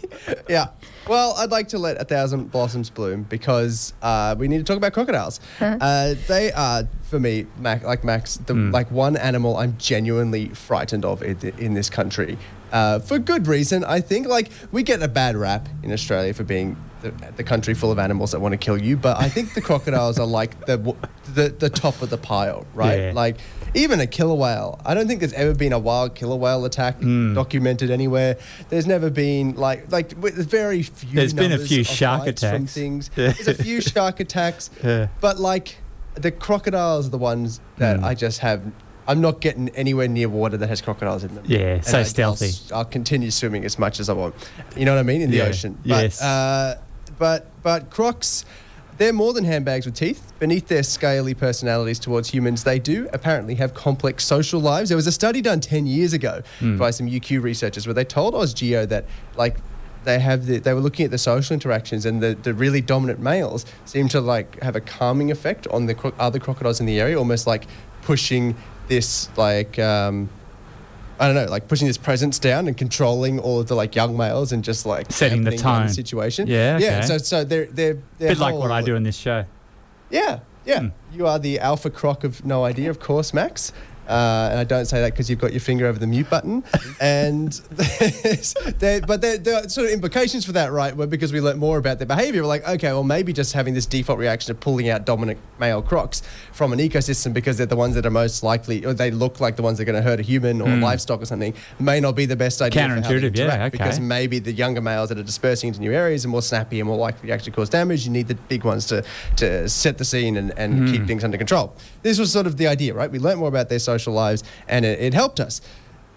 [0.48, 0.68] Yeah.
[1.08, 4.76] Well, I'd like to let a thousand blossoms bloom because uh, we need to talk
[4.76, 5.40] about crocodiles.
[5.60, 11.04] Uh, they are, for me, Mac, like Max, the like one animal I'm genuinely frightened
[11.04, 12.36] of in, in this country.
[12.72, 14.26] Uh, for good reason, I think.
[14.26, 17.98] Like we get a bad rap in Australia for being the, the country full of
[17.98, 20.94] animals that want to kill you, but I think the crocodiles are like the
[21.34, 22.98] the, the top of the pile, right?
[22.98, 23.12] Yeah.
[23.14, 23.36] Like
[23.74, 24.80] even a killer whale.
[24.84, 27.34] I don't think there's ever been a wild killer whale attack Hmm.
[27.34, 28.36] documented anywhere.
[28.68, 31.14] There's never been like like with very few.
[31.14, 32.74] There's been a few shark from attacks.
[32.74, 33.10] things.
[33.14, 35.08] There's a few shark attacks, Yeah.
[35.20, 35.76] but like
[36.14, 38.04] the crocodiles are the ones that Hmm.
[38.04, 38.60] I just have.
[39.08, 41.44] I'm not getting anywhere near water that has crocodiles in them.
[41.46, 42.50] Yeah, And so I- stealthy.
[42.70, 44.34] I'll, I'll continue swimming as much as I want.
[44.76, 45.78] You know what I mean in the Yeah, ocean.
[45.82, 46.22] But, yes.
[46.22, 46.78] Uh,
[47.18, 48.44] but but crocs.
[48.98, 50.32] They're more than handbags with teeth.
[50.40, 54.88] Beneath their scaly personalities towards humans, they do apparently have complex social lives.
[54.90, 56.78] There was a study done 10 years ago Hmm.
[56.78, 59.04] by some UQ researchers where they told OzGeo that,
[59.36, 59.56] like,
[60.02, 63.20] they have the, they were looking at the social interactions and the, the really dominant
[63.20, 66.98] males seem to like have a calming effect on the cro- other crocodiles in the
[67.00, 67.66] area, almost like
[68.02, 68.56] pushing
[68.88, 70.28] this like um,
[71.20, 74.16] I don't know, like pushing this presence down and controlling all of the like young
[74.16, 75.88] males and just like Setting the tone.
[75.88, 76.46] situation.
[76.46, 77.00] Yeah, yeah.
[77.02, 79.44] So so they're they're, they're bit like what I do in this show.
[80.10, 80.90] Yeah, yeah.
[81.12, 83.72] You are the alpha croc of no idea, of course, Max.
[84.08, 86.64] Uh, and I don't say that because you've got your finger over the mute button.
[87.00, 87.52] and
[88.78, 90.96] there, but there, there are sort of implications for that, right?
[90.96, 93.74] Where because we learnt more about their behavior, we're like, okay, well, maybe just having
[93.74, 97.76] this default reaction of pulling out dominant male crocs from an ecosystem because they're the
[97.76, 100.08] ones that are most likely, or they look like the ones that are going to
[100.08, 100.82] hurt a human or Hmm.
[100.82, 102.82] livestock or something, may not be the best idea.
[102.82, 103.68] for how they Counterintuitive, yeah, okay.
[103.70, 106.86] Because maybe the younger males that are dispersing into new areas are more snappy and
[106.86, 108.04] more likely to actually cause damage.
[108.04, 109.04] You need the big ones to,
[109.36, 110.90] to set the scene and, and Mm.
[110.90, 111.74] keep things under control.
[112.02, 113.10] This was sort of the idea, right?
[113.10, 115.60] We learnt more about their social lives and it, it helped us.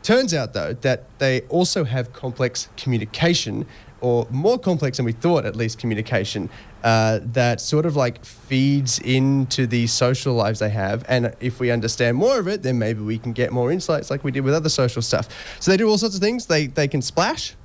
[0.03, 3.67] Turns out, though, that they also have complex communication,
[3.99, 6.49] or more complex than we thought, at least, communication,
[6.83, 11.05] uh, that sort of like feeds into the social lives they have.
[11.07, 14.23] And if we understand more of it, then maybe we can get more insights like
[14.23, 15.29] we did with other social stuff.
[15.59, 16.47] So they do all sorts of things.
[16.47, 17.55] They, they can splash,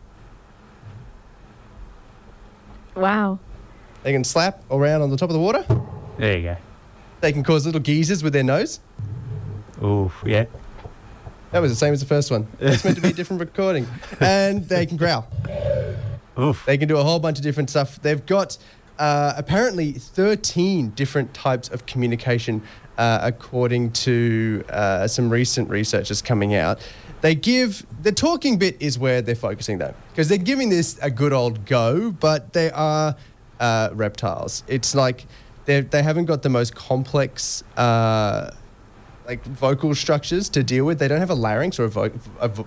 [2.94, 3.38] Wow.
[4.02, 5.64] they can slap around on the top of the water,
[6.18, 6.56] There you go.
[7.20, 8.80] they can cause little geysers with their nose.
[9.82, 10.46] Ooh, yeah.
[11.52, 12.46] That was the same as the first one.
[12.60, 13.86] It's meant to be a different recording.
[14.20, 15.26] And they can growl.
[16.38, 16.64] Oof.
[16.66, 18.00] They can do a whole bunch of different stuff.
[18.02, 18.58] They've got
[18.98, 22.62] uh, apparently 13 different types of communication,
[22.98, 26.78] uh, according to uh, some recent researchers coming out.
[27.20, 31.10] They give the talking bit is where they're focusing though, because they're giving this a
[31.10, 33.16] good old go, but they are
[33.58, 34.62] uh, reptiles.
[34.68, 35.26] It's like
[35.64, 37.64] they they haven't got the most complex.
[39.26, 40.98] Like vocal structures to deal with.
[40.98, 42.10] They don't have a larynx or a, vo-
[42.40, 42.66] a vo-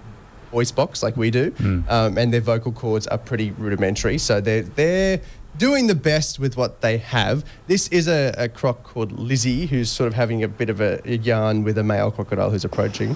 [0.51, 1.53] voice box like we do,
[1.87, 4.17] um, and their vocal cords are pretty rudimentary.
[4.17, 5.21] So they're they're
[5.57, 7.45] doing the best with what they have.
[7.67, 10.99] This is a, a croc called Lizzie, who's sort of having a bit of a,
[11.05, 13.15] a yarn with a male crocodile who's approaching.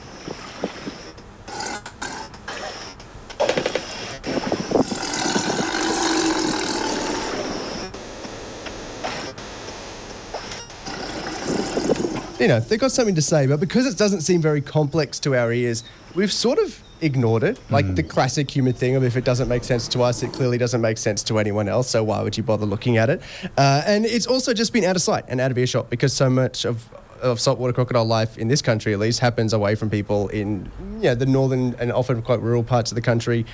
[12.43, 15.33] You know, they've got something to say, but because it doesn't seem very complex to
[15.33, 15.81] our ears,
[16.13, 17.57] we've sort of ignored it.
[17.69, 20.57] Like the classic human thing of if it doesn't make sense to us, it clearly
[20.57, 21.89] doesn't make sense to anyone else.
[21.89, 23.21] So why would you bother looking at it?
[23.57, 26.29] Uh, and it's also just been out of sight and out of earshot because so
[26.29, 26.89] much of
[27.23, 31.03] of saltwater crocodile life in this country, at least, happens away from people in you
[31.03, 33.45] know, the northern and often quite rural parts of the country,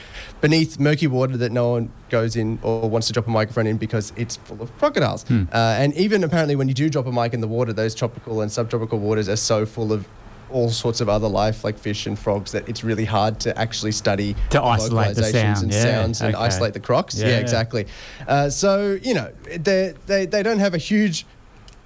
[0.42, 3.78] beneath murky water that no one goes in or wants to drop a microphone in
[3.78, 5.24] because it's full of crocodiles.
[5.24, 5.44] Hmm.
[5.52, 8.42] Uh, and even apparently, when you do drop a mic in the water, those tropical
[8.42, 10.08] and subtropical waters are so full of
[10.52, 13.92] all sorts of other life like fish and frogs that it's really hard to actually
[13.92, 16.44] study To isolate the sound, and yeah, sounds and okay.
[16.44, 17.16] isolate the crocs.
[17.16, 17.40] Yeah, Yeah, yeah.
[17.40, 17.88] exactly.
[18.28, 21.26] Uh, so you know they they they don't have a huge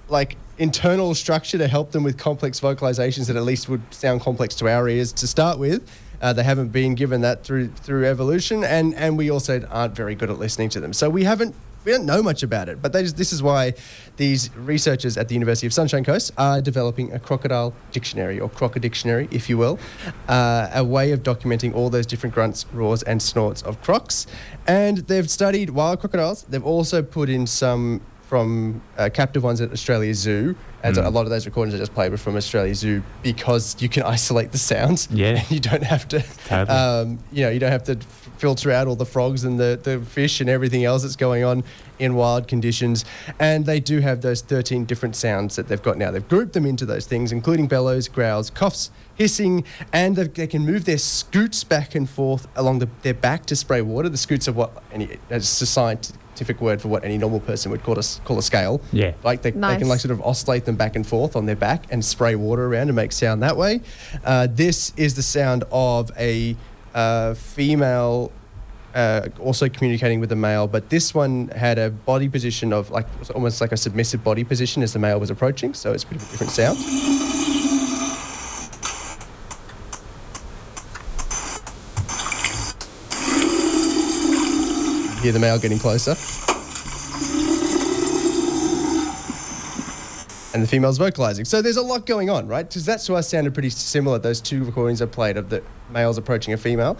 [0.08, 4.54] like internal structure to help them with complex vocalizations that at least would sound complex
[4.56, 5.88] to our ears to start with.
[6.22, 10.14] Uh, they haven't been given that through through evolution, and and we also aren't very
[10.14, 10.92] good at listening to them.
[10.92, 11.54] So we haven't.
[11.84, 13.74] We don't know much about it, but just, this is why
[14.16, 19.30] these researchers at the University of Sunshine Coast are developing a crocodile dictionary or crocodictionary,
[19.30, 19.78] if you will,
[20.26, 24.26] uh, a way of documenting all those different grunts, roars, and snorts of crocs.
[24.66, 26.44] And they've studied wild crocodiles.
[26.44, 30.54] They've also put in some from uh, captive ones at Australia Zoo.
[30.82, 31.06] And Mm.
[31.06, 34.02] a lot of those recordings I just played were from Australia Zoo because you can
[34.16, 35.08] isolate the sounds.
[35.10, 35.42] Yeah.
[35.48, 36.76] you don't have to, Totally.
[36.78, 39.80] um, you know, you don't have to f- filter out all the frogs and the,
[39.82, 41.64] the fish and everything else that's going on
[41.98, 43.06] in wild conditions.
[43.40, 46.10] And they do have those 13 different sounds that they've got now.
[46.10, 50.84] They've grouped them into those things, including bellows, growls, coughs, hissing, and they've- can move
[50.84, 54.10] their scutes back and forth along the, their back to spray water.
[54.10, 55.66] The scutes are what any, it's a
[56.34, 58.80] scientific word for what any normal person would call a, s- call a scale.
[58.92, 59.14] Yeah.
[59.22, 61.84] Like they, they can like sort of oscillate them back and forth on their back
[61.90, 63.80] and spray water around and make sound that way.
[64.24, 66.56] Uh, this is the sound of a
[66.92, 68.32] uh, female
[68.96, 73.06] uh, also communicating with the male, but this one had a body position of like
[73.34, 76.20] almost like a submissive body position as the male was approaching, so it's a bit
[76.22, 76.78] of a different sound.
[85.24, 86.10] Hear the male getting closer.
[90.52, 91.46] and the female's vocalizing.
[91.46, 92.68] So there's a lot going on, right?
[92.68, 94.18] Because that to us sounded pretty similar.
[94.18, 96.98] Those two recordings I played of the males approaching a female.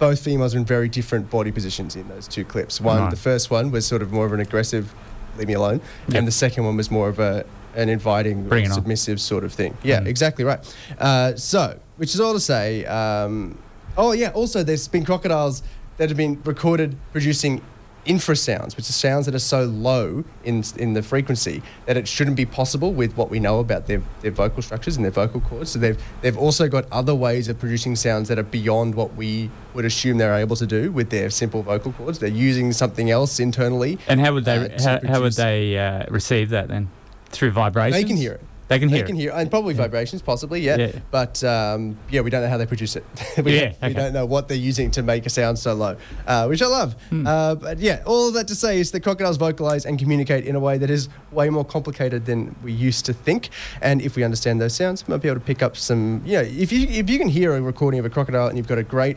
[0.00, 2.80] Both females are in very different body positions in those two clips.
[2.80, 3.10] One, Right.
[3.10, 4.92] the first one was sort of more of an aggressive,
[5.38, 5.80] leave me alone,
[6.12, 8.66] and the second one was more of a an inviting, on.
[8.72, 9.76] submissive sort of thing.
[9.84, 10.58] Yeah, exactly right.
[10.98, 13.56] Uh, so, which is all to say, um,
[13.96, 14.30] oh yeah.
[14.30, 15.62] Also, there's been crocodiles
[16.00, 17.60] that have been recorded producing
[18.06, 22.38] infrasounds, which are sounds that are so low in in the frequency that it shouldn't
[22.38, 25.72] be possible with what we know about their, their vocal structures and their vocal cords.
[25.72, 29.50] So they've they've also got other ways of producing sounds that are beyond what we
[29.74, 32.18] would assume they're able to do with their simple vocal cords.
[32.18, 33.98] They're using something else internally.
[34.08, 36.88] And how would they uh, how, how would they uh, receive that then?
[37.28, 38.02] Through vibrations?
[38.02, 38.44] They can hear it.
[38.70, 40.76] They can hear They can hear, and probably vibrations, possibly, yeah.
[40.76, 40.92] Yeah.
[41.10, 43.04] But um, yeah, we don't know how they produce it.
[43.44, 45.96] we, Yeah, don't, we don't know what they're using to make a sound so low,
[46.28, 46.94] uh, which I love.
[47.10, 47.26] Hmm.
[47.26, 50.54] Uh, but yeah, all of that to say is that crocodiles vocalize and communicate in
[50.54, 53.48] a way that is way more complicated than we used to think.
[53.82, 56.22] And if we understand those sounds, we might be able to pick up some.
[56.24, 58.68] You know, if you if you can hear a recording of a crocodile and you've
[58.68, 59.16] got a great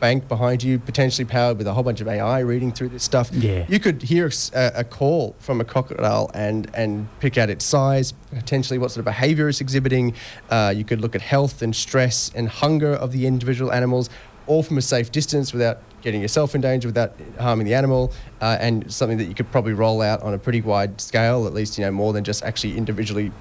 [0.00, 3.30] bank behind you, potentially powered with a whole bunch of AI reading through this stuff.
[3.32, 3.64] Yeah.
[3.68, 8.78] You could hear a call from a crocodile and, and pick out its size, potentially
[8.78, 10.14] what sort of behavior it's exhibiting.
[10.50, 14.10] Uh, you could look at health and stress and hunger of the individual animals,
[14.46, 18.56] all from a safe distance without getting yourself in danger, without harming the animal, uh,
[18.60, 21.78] and something that you could probably roll out on a pretty wide scale, at least,
[21.78, 23.32] you know, more than just actually individually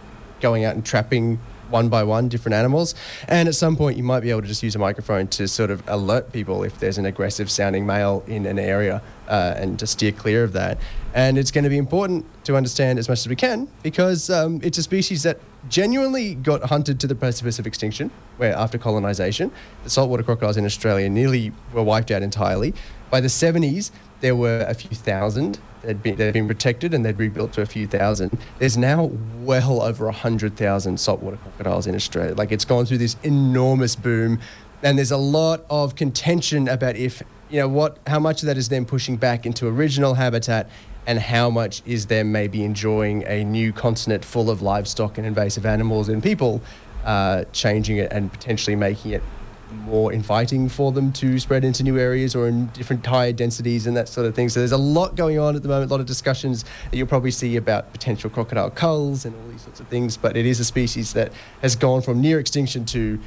[0.41, 1.39] going out and trapping
[1.69, 2.95] one by one different animals.
[3.27, 5.71] And at some point, you might be able to just use a microphone to sort
[5.71, 9.87] of alert people if there's an aggressive sounding male in an area uh, and to
[9.87, 10.77] steer clear of that.
[11.13, 14.59] And it's going to be important to understand as much as we can because um,
[14.63, 19.51] it's a species that genuinely got hunted to the precipice of extinction, where after colonization,
[19.83, 22.73] the saltwater crocodiles in Australia nearly were wiped out entirely.
[23.09, 25.59] By the 70s, there were a few thousand
[25.93, 28.37] been, they'd been protected and they'd rebuilt to a few thousand.
[28.59, 32.33] There's now well over 100,000 saltwater crocodiles in Australia.
[32.33, 34.39] Like it's gone through this enormous boom.
[34.83, 38.57] And there's a lot of contention about if, you know, what, how much of that
[38.57, 40.69] is them pushing back into original habitat
[41.07, 45.65] and how much is them maybe enjoying a new continent full of livestock and invasive
[45.65, 46.61] animals and people,
[47.03, 49.23] uh, changing it and potentially making it
[49.71, 53.95] more inviting for them to spread into new areas or in different higher densities and
[53.97, 54.49] that sort of thing.
[54.49, 57.07] So there's a lot going on at the moment, a lot of discussions that you'll
[57.07, 60.17] probably see about potential crocodile culls and all these sorts of things.
[60.17, 63.19] But it is a species that has gone from near extinction to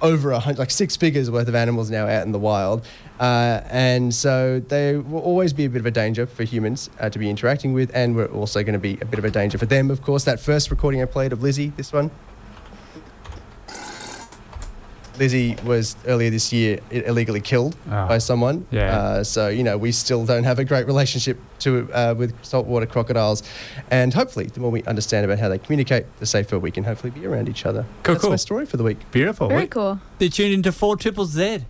[0.00, 2.84] over a hundred, like six figures worth of animals now out in the wild.
[3.20, 7.08] Uh, and so they will always be a bit of a danger for humans uh,
[7.08, 7.90] to be interacting with.
[7.94, 10.24] And we're also going to be a bit of a danger for them, of course.
[10.24, 12.10] That first recording I played of Lizzie, this one,
[15.22, 18.08] Lizzie was earlier this year illegally killed Ah.
[18.08, 18.66] by someone.
[18.72, 18.96] Yeah.
[18.98, 22.86] Uh, so you know we still don't have a great relationship to uh, with saltwater
[22.86, 23.42] crocodiles,
[23.90, 27.12] and hopefully the more we understand about how they communicate, the safer we can hopefully
[27.12, 27.82] be around each other.
[28.02, 28.30] Cool, That's cool.
[28.30, 28.98] my story for the week.
[29.12, 29.46] Beautiful.
[29.48, 30.00] Very We- cool.
[30.18, 31.66] They tuned into 4 Triple Z.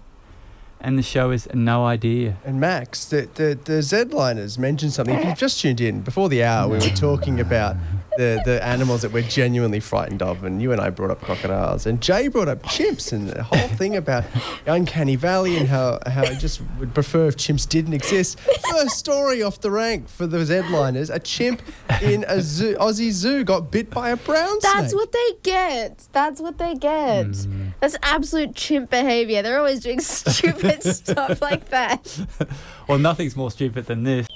[0.84, 2.38] And the show is Know Idea.
[2.44, 5.14] And Max, the, the, the Z-liners mentioned something.
[5.16, 7.76] If you've just tuned in, before the hour, we were talking about
[8.16, 10.44] the, the animals that we're genuinely frightened of.
[10.44, 11.86] And you and I brought up crocodiles.
[11.86, 14.24] And Jay brought up chimps and the whole thing about
[14.64, 18.38] the uncanny valley and how, how I just would prefer if chimps didn't exist.
[18.70, 21.10] First story off the rank for the Z-liners.
[21.10, 21.62] A chimp
[22.00, 24.72] in a zoo, Aussie zoo got bit by a brown snake.
[24.74, 26.08] That's what they get.
[26.12, 27.26] That's what they get.
[27.26, 27.74] Mm.
[27.80, 29.42] That's absolute chimp behavior.
[29.42, 32.18] They're always doing stupid stuff like that.
[32.88, 34.26] Well, nothing's more stupid than this.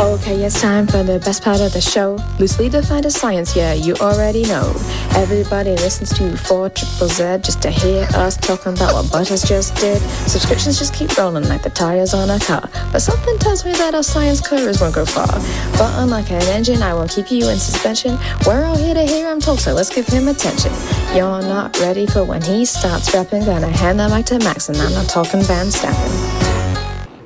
[0.00, 2.20] Okay, it's time for the best part of the show.
[2.38, 4.72] Loosely defined as science, yeah, you already know.
[5.16, 9.74] Everybody listens to 4 Triple Z just to hear us talking about what Butters just
[9.74, 10.00] did.
[10.28, 12.70] Subscriptions just keep rolling like the tires on a car.
[12.92, 15.26] But something tells me that our science careers won't go far.
[15.72, 18.16] But unlike an engine, I won't keep you in suspension.
[18.46, 20.72] We're all here to hear him talk, so let's give him attention.
[21.12, 23.46] You're not ready for when he starts rapping.
[23.46, 26.54] Gonna hand the mic to Max, and I'm not talking Verstappen.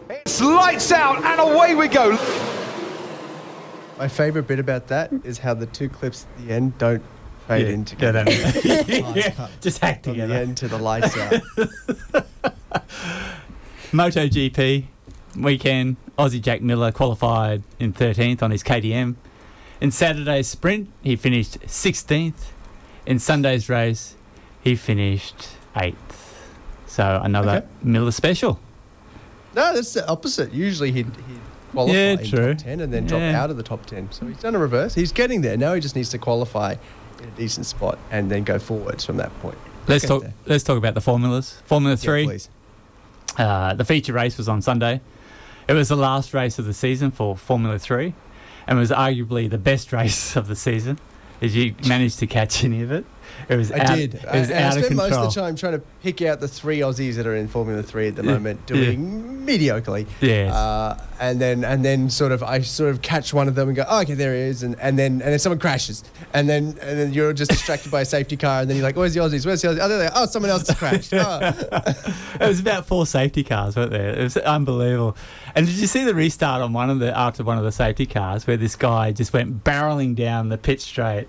[0.08, 2.16] It's lights out and away we go.
[4.02, 7.04] My favorite bit about that is how the two clips at the end don't
[7.46, 8.24] fade Yeah, in together.
[8.64, 8.82] yeah,
[9.14, 10.34] Yeah, uh, just hack From together.
[10.34, 11.40] the end to the lights out.
[13.92, 14.86] MotoGP
[15.36, 19.14] weekend, Aussie Jack Miller qualified in 13th on his KTM.
[19.80, 22.46] In Saturday's sprint, he finished 16th.
[23.06, 24.16] In Sunday's race,
[24.64, 25.46] he finished
[25.76, 25.94] 8th.
[26.88, 27.66] So another Okay.
[27.84, 28.58] Miller special.
[29.54, 30.52] No, that's the opposite.
[30.52, 31.41] Usually he'd, he'd
[31.72, 32.54] qualify Yeah, in true.
[32.54, 34.12] top 10 and then drop out of the top 10.
[34.12, 34.94] So he's done a reverse.
[34.94, 35.56] He's getting there.
[35.56, 36.76] Now he just needs to qualify
[37.20, 39.58] in a decent spot and then go forwards from that point.
[39.88, 40.22] Let's talk.
[40.22, 40.34] there.
[40.46, 41.60] Let's talk about the formulas.
[41.64, 42.24] Formula Three.
[42.26, 42.48] please.
[43.36, 45.00] Uh, the feature race was on Sunday.
[45.68, 48.14] It was the last race of the season for Formula Three,
[48.66, 50.98] and was arguably the best race of the season.
[51.40, 53.04] Did you manage to catch any of it?
[53.48, 53.72] It was.
[53.72, 54.14] I out, did.
[54.14, 56.48] It was I, out I spent most of the time trying to pick out the
[56.48, 58.32] three Aussies that are in Formula Three at the Yeah.
[58.32, 58.76] moment, Yeah.
[58.76, 60.06] doing mediocrely.
[60.20, 60.52] Yes.
[60.54, 63.76] Uh, and then and then sort of I sort of catch one of them and
[63.76, 66.76] go, oh, okay, there he is, and, and then and then someone crashes, and then
[66.80, 69.20] and then you're just distracted by a safety car, and then you're like, where's the
[69.20, 69.44] Aussies?
[69.46, 69.78] Where's the Aussies?
[69.80, 70.10] Oh, they're.
[70.14, 71.12] Oh, someone else has crashed.
[71.22, 71.52] Oh.
[72.40, 74.10] it was about four safety cars, weren't there?
[74.18, 75.16] It was unbelievable.
[75.54, 78.06] And did you see the restart on one of the after one of the safety
[78.06, 81.28] cars where this guy just went barreling down the pit straight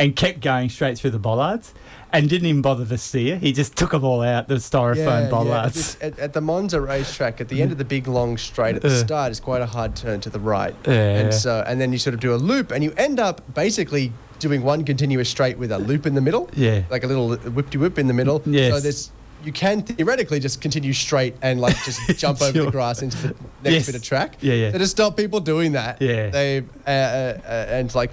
[0.00, 1.72] and kept going straight through the bollards
[2.12, 3.36] and didn't even bother to steer.
[3.38, 5.74] He just took them all out, the styrofoam At, bollards.
[5.74, 8.82] this- at, at the Monza racetrack, at the end of the big long straight at
[8.82, 8.94] the Uh.
[9.04, 11.18] start, it's quite a hard turn to the right, Yeah.
[11.20, 14.12] and so and then you sort of do a loop, and you end up basically
[14.40, 16.80] doing one continuous straight with a loop in the middle, Yeah.
[16.90, 18.42] like a little whip de whip in the middle.
[18.46, 18.72] Yes.
[18.72, 19.10] So there's
[19.44, 23.28] you can theoretically just continue straight and like just jump over the grass into the
[23.62, 23.86] next Yes.
[23.86, 24.36] bit of track.
[24.40, 24.72] Yeah, yeah.
[24.72, 26.28] So to stop people doing that, Yeah.
[26.30, 28.10] they uh, uh, uh, and like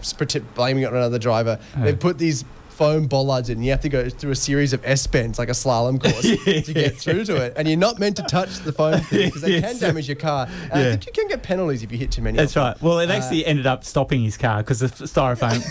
[0.56, 1.84] blaming it on another driver, Uh.
[1.84, 2.44] they put these
[2.78, 3.62] foam bollards in.
[3.64, 6.22] You have to go through a series of S bends, like a slalom course,
[6.66, 7.54] to get through to it.
[7.58, 10.48] And you're not meant to touch the foam because they can damage your car.
[10.72, 10.90] And I Yeah.
[10.92, 12.38] think you can get penalties if you hit too many.
[12.38, 12.64] That's of them.
[12.66, 12.82] right.
[12.82, 15.62] Well, it Uh, actually ended up stopping his car because the styrofoam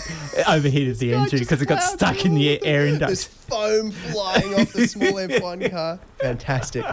[0.49, 3.23] overheated the engine because it got stuck in the air There's index.
[3.23, 5.99] foam flying off the small F1 car.
[6.19, 6.85] Fantastic.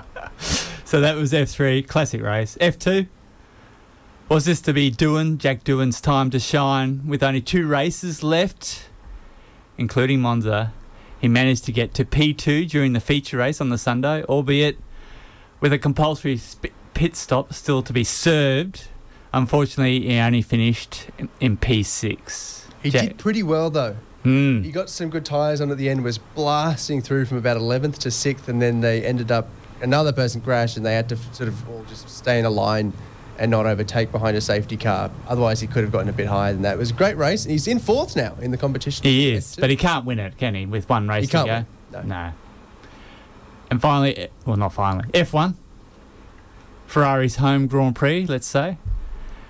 [0.85, 2.57] So that was F3, classic race.
[2.61, 3.09] F2
[4.29, 8.85] was this to be Doohan, Jack Doohan's time to shine with only two races left,
[9.79, 10.73] including Monza.
[11.21, 14.77] He managed to get to P2 during the feature race on the Sunday, albeit
[15.61, 18.89] with a compulsory sp- pit stop still to be served.
[19.33, 22.65] Unfortunately, he only finished in, in P6.
[22.83, 23.97] He Jack- did pretty well though.
[24.23, 24.63] Hmm.
[24.63, 27.99] He got some good tyres on at the end, was blasting through from about 11th
[27.99, 29.49] to 6th, and then they ended up,
[29.83, 32.95] another person crashed, and they had to sort of all just stay in a line
[33.39, 35.11] and not overtake behind a safety car.
[35.29, 36.75] Otherwise, he could have gotten a bit higher than that.
[36.75, 37.45] It was a great race.
[37.45, 39.05] He's in fourth now in the competition.
[39.05, 40.67] He is, but he can't win it, can he?
[40.67, 41.99] With one race He can't to go.
[41.99, 42.33] win, No.
[43.71, 45.55] And finally, well, not finally, F1.
[46.87, 48.79] Ferrari's home Grand Prix, let's say.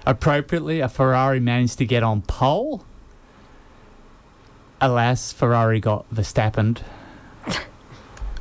[0.06, 2.84] Appropriately, a Ferrari managed to get on pole.
[4.80, 6.78] Alas, Ferrari got Verstappen,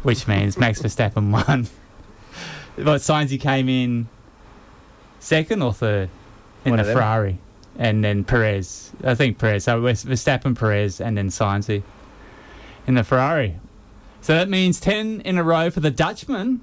[0.04, 1.68] which means Max Verstappen won.
[2.76, 4.08] But Sainz he came in
[5.24, 6.10] second or third
[6.66, 6.94] in One the.
[6.94, 7.40] Ferrari,
[7.78, 8.92] and then Perez.
[9.04, 9.64] I think Perez.
[9.64, 11.82] So Verstappen, Perez, and then Sainz
[12.88, 13.58] in the Ferrari.
[14.22, 16.62] So that means ten in a row for the Dutchman,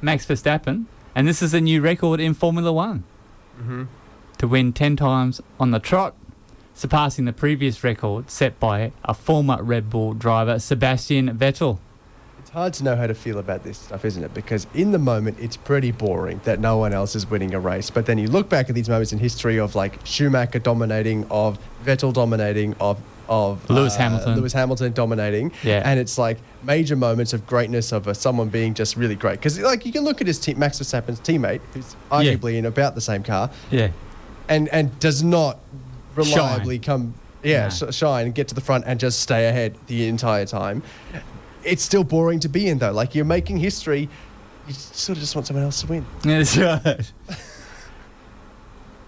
[0.00, 0.84] Max Verstappen,
[1.14, 3.04] and this is a new record in Formula One
[3.60, 3.84] Mm-hmm.
[4.38, 6.14] to win 10 times on the trot,
[6.74, 11.78] surpassing the previous record set by a former Red Bull driver, Sebastian Vettel.
[12.52, 14.34] Hard to know how to feel about this stuff, isn't it?
[14.34, 17.88] Because in the moment, it's pretty boring that no one else is winning a race.
[17.88, 21.58] But then you look back at these moments in history of like Schumacher dominating, of
[21.84, 24.34] Vettel dominating, of of Lewis uh, Hamilton.
[24.36, 25.80] Lewis Hamilton dominating, Yeah.
[25.86, 29.38] and it's like major moments of greatness of uh, someone being just really great.
[29.38, 32.94] Because like you can look at his team, Max Verstappen's teammate, who's arguably in about
[32.94, 33.88] the same car, Yeah.
[34.50, 35.58] and and does not
[36.16, 36.26] Shine.
[36.26, 37.90] reliably come yeah No.
[37.90, 40.82] shine and get to the front and just stay ahead the entire time
[41.64, 44.08] it's still boring to be in though like you're making history
[44.66, 47.12] you sort of just want someone else to win That's right.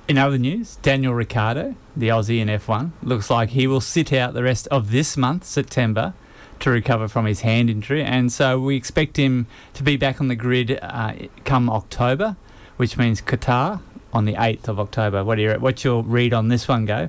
[0.07, 4.35] In other news, Daniel Ricciardo, the Aussie in F1, looks like he will sit out
[4.35, 6.13] the rest of this month, September,
[6.61, 8.05] to recover from his hand injury.
[8.05, 12.37] And so we expect him to be back on the grid uh, come October,
[12.77, 13.81] which means Qatar
[14.13, 15.25] on the 8th of October.
[15.25, 17.09] What do you, what's your read on this one, Go?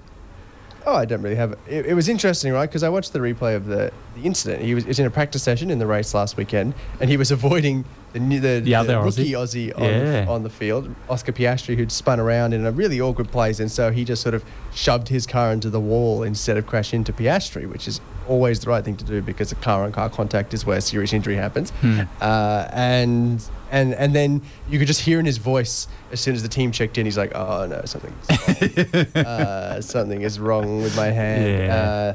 [0.86, 1.60] Oh, I don't really have it.
[1.68, 2.70] It, it was interesting, right?
[2.70, 4.64] Because I watched the replay of the, the incident.
[4.64, 7.32] He was, was in a practice session in the race last weekend, and he was
[7.40, 9.72] avoiding the the, The other rookie Aussie.
[9.72, 10.26] Aussie on, Yeah.
[10.26, 13.70] the, on the field, Oscar Piastri, who'd spun around in a really awkward place, and
[13.70, 14.44] so he just sort of
[14.74, 18.70] shoved his car into the wall instead of crash into Piastri, which is always the
[18.70, 21.70] right thing to do because a car-on-car contact is where serious injury happens.
[21.82, 22.02] Hmm.
[22.22, 26.42] Uh, and and and then you could just hear in his voice as soon as
[26.42, 29.26] the team checked in, he's like, "Oh no, something's wrong.
[29.26, 31.76] uh, something is wrong with my hand." Yeah.
[31.76, 32.14] Uh,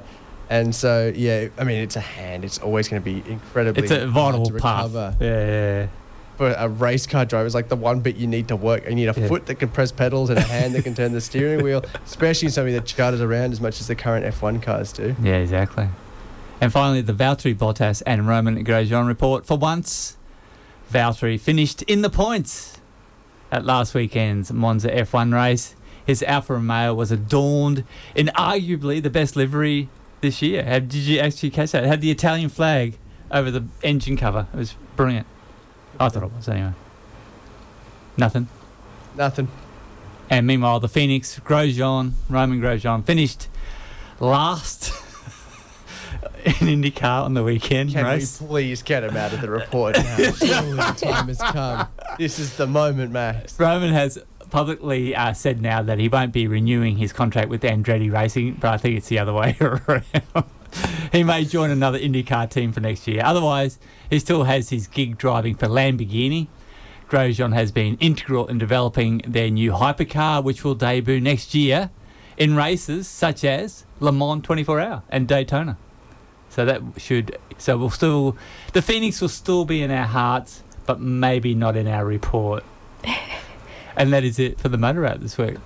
[0.51, 2.45] and so, yeah, I mean, it's a hand.
[2.45, 4.87] It's always going to be incredibly It's a vital to path.
[4.93, 5.17] recover.
[5.21, 5.87] Yeah, yeah.
[6.37, 8.89] For a race car driver, it's like the one bit you need to work.
[8.89, 9.29] You need a Yeah.
[9.29, 12.49] foot that can press pedals and a hand that can turn the steering wheel, especially
[12.49, 15.15] something that charters around as much as the current F1 cars do.
[15.23, 15.89] Yeah, exactly.
[16.61, 19.47] And finally, the Valtteri Bottas and Romain Grosjean report.
[19.47, 20.17] For once,
[20.93, 22.81] Valtteri finished in the points
[23.53, 25.75] at last weekend's Monza F1 race.
[26.07, 27.85] His Alfa Romeo was adorned
[28.15, 29.89] in arguably the best livery
[30.21, 30.63] this year.
[30.63, 31.85] Had, did you actually catch that?
[31.85, 32.99] It had the Italian flag
[33.31, 34.47] over the engine cover.
[34.53, 35.27] It was brilliant.
[35.99, 36.73] I thought it was anyway.
[38.17, 38.49] Nothing.
[39.17, 39.49] Nothing.
[40.29, 43.49] And meanwhile, the Phoenix Grosjean, Romain Grosjean, finished
[44.21, 44.93] last
[46.45, 48.41] in IndyCar on the weekend Can race.
[48.41, 50.17] we please get him out of the report now?
[50.33, 51.89] Surely the time has come.
[52.19, 53.59] This is the moment, Max.
[53.59, 58.13] Romain has publicly uh, said now that he won't be renewing his contract with Andretti
[58.13, 60.45] Racing, but I think it's the other way around.
[61.13, 63.23] he may join another IndyCar team for next year.
[63.25, 63.79] Otherwise,
[64.09, 66.49] he still has his gig driving for Lamborghini.
[67.09, 71.91] Grosjean has been integral in developing their new hypercar, which will debut next year
[72.37, 75.77] in races such as Le Mans 24 Hour and Daytona.
[76.49, 77.39] So that should.
[77.59, 78.37] So we'll still.
[78.73, 82.65] The Phoenix will still be in our hearts, but maybe not in our report.
[84.01, 85.57] and that is it for the motor out this week.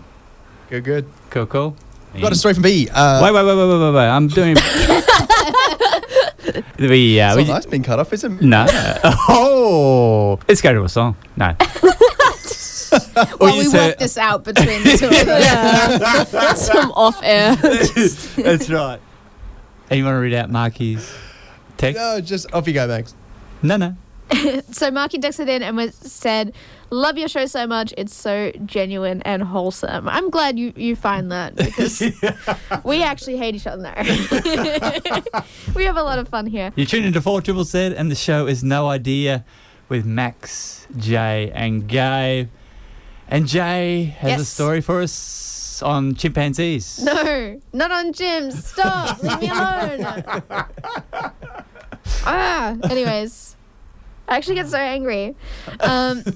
[0.69, 1.07] Good, good.
[1.31, 1.77] Cool, cool.
[2.21, 2.89] Got a story from B.
[2.93, 4.09] Uh, wait, wait, wait, wait, wait, wait, wait.
[4.09, 4.55] I'm doing.
[6.79, 8.41] we, uh, It's we not nice being cut off, is it?
[8.41, 8.67] No.
[8.69, 11.17] oh, let's go to a song.
[11.37, 11.55] No.
[13.41, 16.33] well, we said- work this out between the two of us.
[16.33, 16.55] Yeah.
[16.55, 17.55] Some off air.
[17.57, 19.01] That's right.
[19.91, 21.13] And you want to read out Marky's
[21.77, 22.01] text?
[22.01, 23.15] No, just off you go, Max.
[23.63, 23.97] No, no.
[24.71, 26.53] so Marky texted in and was, said,
[26.91, 27.93] "Love your show so much.
[27.97, 30.09] It's so genuine and wholesome.
[30.09, 32.03] I'm glad you you find that because
[32.85, 33.93] we actually hate each other.
[35.75, 36.73] we have a lot of fun here.
[36.77, 39.45] You tune into Four Triple Z, and the show is Know Idea
[39.89, 42.49] with Max, Jay, and Gabe.
[43.29, 47.03] And Jay has a story for us on chimpanzees.
[47.03, 48.53] No, not on gyms.
[48.63, 49.23] Stop.
[49.23, 50.07] Leave me alone.
[52.27, 52.77] ah.
[52.91, 53.57] Anyways,
[54.29, 55.35] I actually get so angry.
[55.81, 56.23] Um,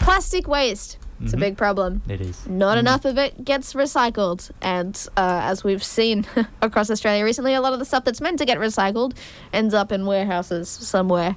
[0.00, 0.98] plastic waste.
[1.20, 1.40] It's a Mhm.
[1.40, 2.02] big problem.
[2.08, 2.48] It is.
[2.48, 4.50] Not enough of it gets recycled.
[4.60, 6.26] And uh, as we've seen
[6.62, 9.14] across Australia recently, a lot of the stuff that's meant to get recycled
[9.52, 11.36] ends up in warehouses somewhere.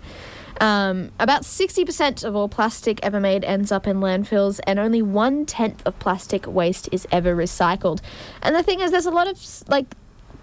[0.61, 5.45] Um, about 60% of all plastic ever made ends up in landfills, and only one
[5.45, 7.99] tenth of plastic waste is ever recycled.
[8.41, 9.37] And the thing is, there's a lot of,
[9.67, 9.85] like,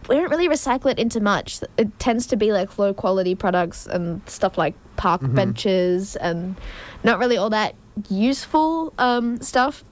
[0.08, 1.60] we don't really recycle it into much.
[1.76, 5.34] It tends to be like low quality products and stuff like park Mhm.
[5.34, 6.56] benches and
[7.04, 7.74] not really all that
[8.08, 9.84] useful um, stuff.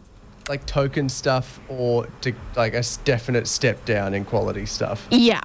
[0.48, 5.06] Like token stuff or to, like a definite step down in quality stuff.
[5.10, 5.40] Yeah.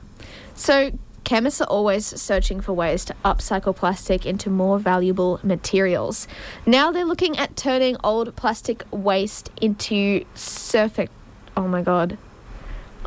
[0.55, 0.91] So
[1.25, 6.27] chemists are always searching for ways to upcycle plastic into more valuable materials.
[6.65, 11.09] Now they're looking at turning old plastic waste into surface.
[11.57, 12.17] Oh my god.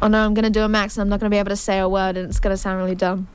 [0.00, 1.78] Oh no, I'm gonna do a max and I'm not gonna be able to say
[1.78, 3.28] a word and it's gonna sound really dumb.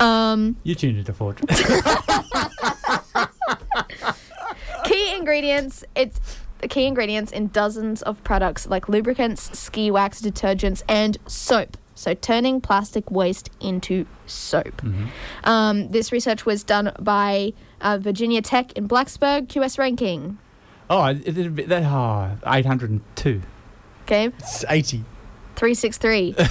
[0.00, 1.34] um, You tuned into Four
[4.84, 5.84] key ingredients.
[5.94, 6.20] It's
[6.58, 11.76] the key ingredients in dozens of products like lubricants, ski wax, detergents, and soap.
[11.94, 14.82] So turning plastic waste into soap.
[15.44, 20.38] Um, this research was done by uh, Virginia Tech in Blacksburg, QS ranking.
[20.90, 23.42] Oh, it a that oh, 802.
[24.04, 25.02] Okay, It's 80.
[25.56, 26.34] 363.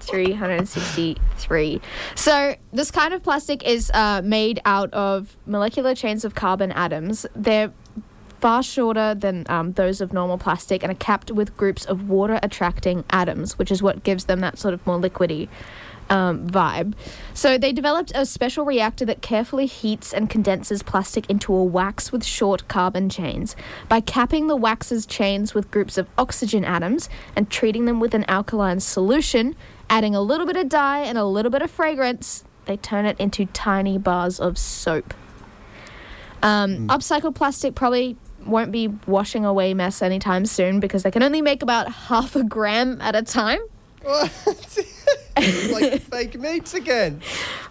[0.00, 1.80] 363.
[2.16, 7.24] So, this kind of plastic is uh, made out of molecular chains of carbon atoms.
[7.36, 7.72] They're
[8.40, 12.40] far shorter than um, those of normal plastic and are capped with groups of water
[12.42, 15.48] attracting atoms, which is what gives them that sort of more liquidy
[16.12, 16.92] um, vibe.
[17.32, 22.12] So they developed a special reactor that carefully heats and condenses plastic into a wax
[22.12, 23.56] with short carbon chains.
[23.88, 28.26] By capping the wax's chains with groups of oxygen atoms and treating them with an
[28.28, 29.56] alkaline solution,
[29.88, 33.18] adding a little bit of dye and a little bit of fragrance, they turn it
[33.18, 35.14] into tiny bars of soap.
[36.42, 41.40] Um, Upcycled plastic probably won't be washing away mess anytime soon because they can only
[41.40, 43.60] make about half a gram at a time.
[45.72, 47.20] like fake meats again.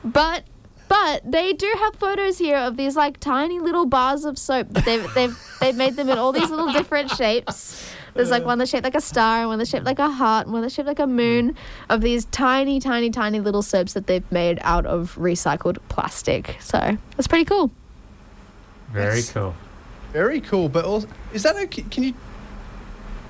[0.03, 0.45] But
[0.87, 4.67] but they do have photos here of these like tiny little bars of soap.
[4.69, 7.93] They've they've they've made them in all these little different shapes.
[8.13, 10.47] There's like one that's shaped like a star, and one that's shaped like a heart,
[10.47, 11.55] and one that's shaped like a moon.
[11.89, 16.57] Of these tiny, tiny, tiny little soaps that they've made out of recycled plastic.
[16.59, 17.71] So that's pretty cool.
[18.91, 19.55] Very cool.
[20.11, 20.67] Very cool.
[20.67, 21.83] But also, is that okay?
[21.83, 22.13] Can you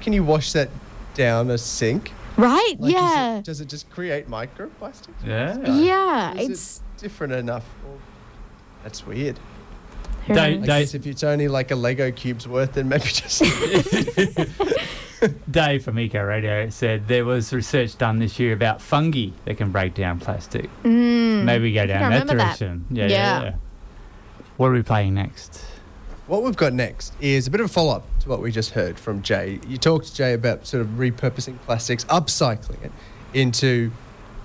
[0.01, 0.69] can you wash that
[1.13, 2.11] down a sink?
[2.37, 2.75] Right?
[2.79, 3.41] Like, is it- yeah.
[3.43, 5.09] does it just create microplastics?
[5.25, 5.57] Yeah.
[5.73, 7.65] Yeah, Is it it's different enough.
[8.83, 9.39] That's weird.
[10.27, 13.43] Who They- I guess if it's only like a Lego cube's worth, then maybe just.
[15.51, 19.71] Dave from Eco Radio said there was research done this year about fungi that can
[19.71, 20.67] break down plastic.
[20.83, 22.57] Mm, Maybe go I I down that remember that.
[22.57, 22.85] direction.
[22.89, 23.09] Yeah, yeah.
[23.09, 23.43] Yeah.
[23.43, 23.55] yeah.
[24.57, 25.63] What are we playing next?
[26.31, 28.69] What we've got next is a bit of a follow up to what we just
[28.69, 29.59] heard from Jay.
[29.67, 32.91] You talked to Jay about sort of repurposing plastics, upcycling it
[33.33, 33.91] into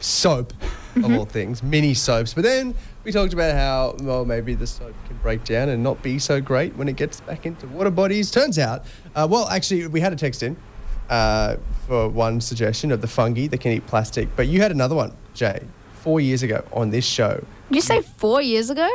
[0.00, 0.52] soap,
[0.96, 2.34] of all things, mini soaps.
[2.34, 2.74] But then
[3.04, 6.40] we talked about how, well, maybe the soap can break down and not be so
[6.40, 8.32] great when it gets back into water bodies.
[8.32, 8.84] Turns out,
[9.14, 10.56] uh, well, actually, we had a text in
[11.08, 11.56] uh,
[11.86, 14.34] for one suggestion of the fungi that can eat plastic.
[14.34, 15.62] But you had another one, Jay,
[15.92, 17.44] four years ago on this show.
[17.68, 18.90] Did you say four years ago?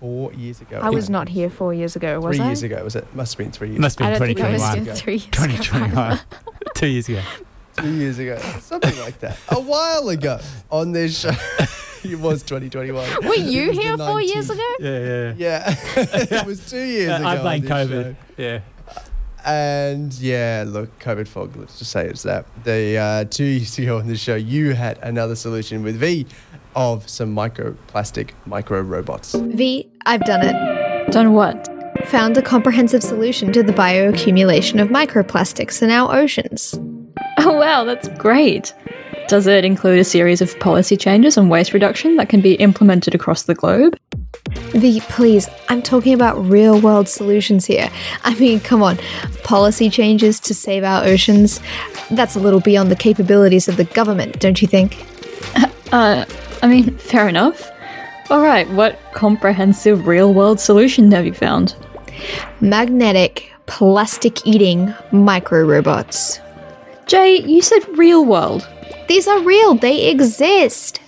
[0.00, 0.78] Four years ago.
[0.82, 2.48] I was not here four years ago, was Three I?
[2.48, 3.06] years ago, was it?
[3.14, 3.80] Must have been three years.
[3.80, 4.96] Must have I been think I was 2021.
[4.96, 5.46] three years ago.
[5.46, 6.20] 2021.
[6.74, 7.22] Two years ago.
[7.78, 9.38] two years ago, something like that.
[9.48, 10.38] A while ago
[10.70, 11.30] on this show.
[12.04, 13.26] it was 2021.
[13.26, 14.62] Were you It was the here four years ago?
[14.80, 15.34] Yeah, yeah.
[15.96, 17.26] Yeah, it was two years Yeah, ago.
[17.28, 18.14] I blame COVID.
[18.14, 18.16] show.
[18.36, 18.60] Yeah.
[19.44, 22.46] And yeah, look, COVID fog, let's just say it's that.
[22.64, 26.26] The uh, two years ago on the show, you had another solution with Vi
[26.76, 29.34] of some microplastic micro robots.
[29.34, 31.10] Vi, I've done it.
[31.10, 31.68] Done what?
[32.08, 36.78] Found a comprehensive solution to the bioaccumulation of microplastics in our oceans.
[37.38, 38.74] Oh, wow, that's great.
[39.28, 43.14] Does it include a series of policy changes on waste reduction that can be implemented
[43.14, 43.98] across the globe?
[44.50, 47.90] Vi, please, I'm talking about real world solutions here.
[48.22, 48.98] I mean, come on,
[49.42, 51.60] policy changes to save our oceans?
[52.10, 55.04] That's a little beyond the capabilities of the government, don't you think?
[55.92, 56.24] Uh,
[56.62, 57.70] I mean, fair enough.
[58.30, 61.76] Alright, what comprehensive real world solution have you found?
[62.60, 66.40] Magnetic, plastic eating micro robots.
[67.06, 68.68] Jay, you said real world.
[69.08, 71.00] These are real, they exist.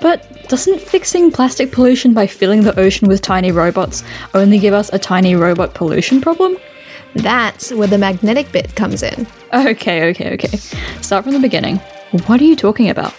[0.00, 4.02] But doesn't fixing plastic pollution by filling the ocean with tiny robots
[4.34, 6.56] only give us a tiny robot pollution problem?
[7.14, 9.26] That's where the magnetic bit comes in.
[9.52, 10.56] Okay, okay, okay.
[11.02, 11.76] Start from the beginning.
[12.26, 13.14] What are you talking about?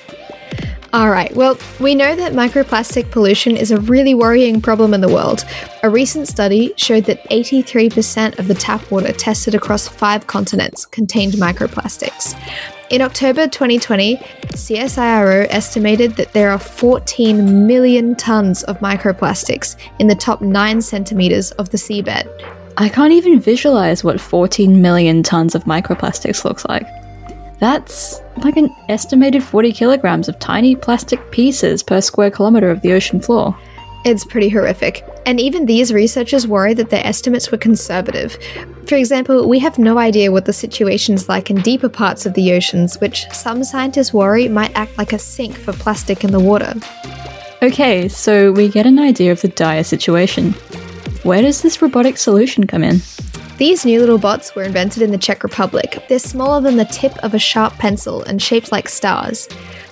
[0.93, 5.09] All right, well, we know that microplastic pollution is a really worrying problem in the
[5.09, 5.43] world.
[5.81, 11.33] A recent study showed that 83% of the tap water tested across five continents contained
[11.33, 12.39] microplastics.
[12.91, 20.13] In October 2020, CSIRO estimated that there are 14 million tons of microplastics in the
[20.13, 22.29] top 9 centimeters of the seabed.
[22.77, 26.85] I can't even visualize what 14 million tons of microplastics looks like.
[27.63, 32.91] That's like an estimated 40 kilograms of tiny plastic pieces per square kilometer of the
[32.91, 33.57] ocean floor.
[34.03, 35.05] It's pretty horrific.
[35.25, 38.37] And even these researchers worry that their estimates were conservative.
[38.85, 42.51] For example, we have no idea what the situation's like in deeper parts of the
[42.51, 46.73] oceans, which some scientists worry might act like a sink for plastic in the water.
[47.61, 50.51] Okay, so we get an idea of the dire situation.
[51.23, 52.99] Where does this robotic solution come in?
[53.57, 56.03] These new little bots were invented in the Czech Republic.
[56.09, 59.47] They're smaller than the tip of a sharp pencil and shaped like stars.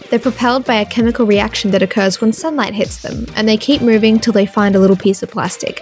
[0.10, 3.82] They're propelled by a chemical reaction that occurs when sunlight hits them, and they keep
[3.82, 5.82] moving till they find a little piece of plastic.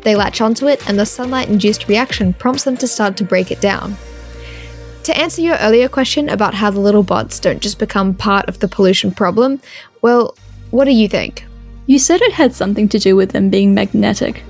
[0.00, 3.52] They latch onto it, and the sunlight induced reaction prompts them to start to break
[3.52, 3.96] it down.
[5.04, 8.58] To answer your earlier question about how the little bots don't just become part of
[8.58, 9.60] the pollution problem,
[10.02, 10.36] well,
[10.70, 11.46] what do you think?
[11.86, 14.42] You said it had something to do with them being magnetic.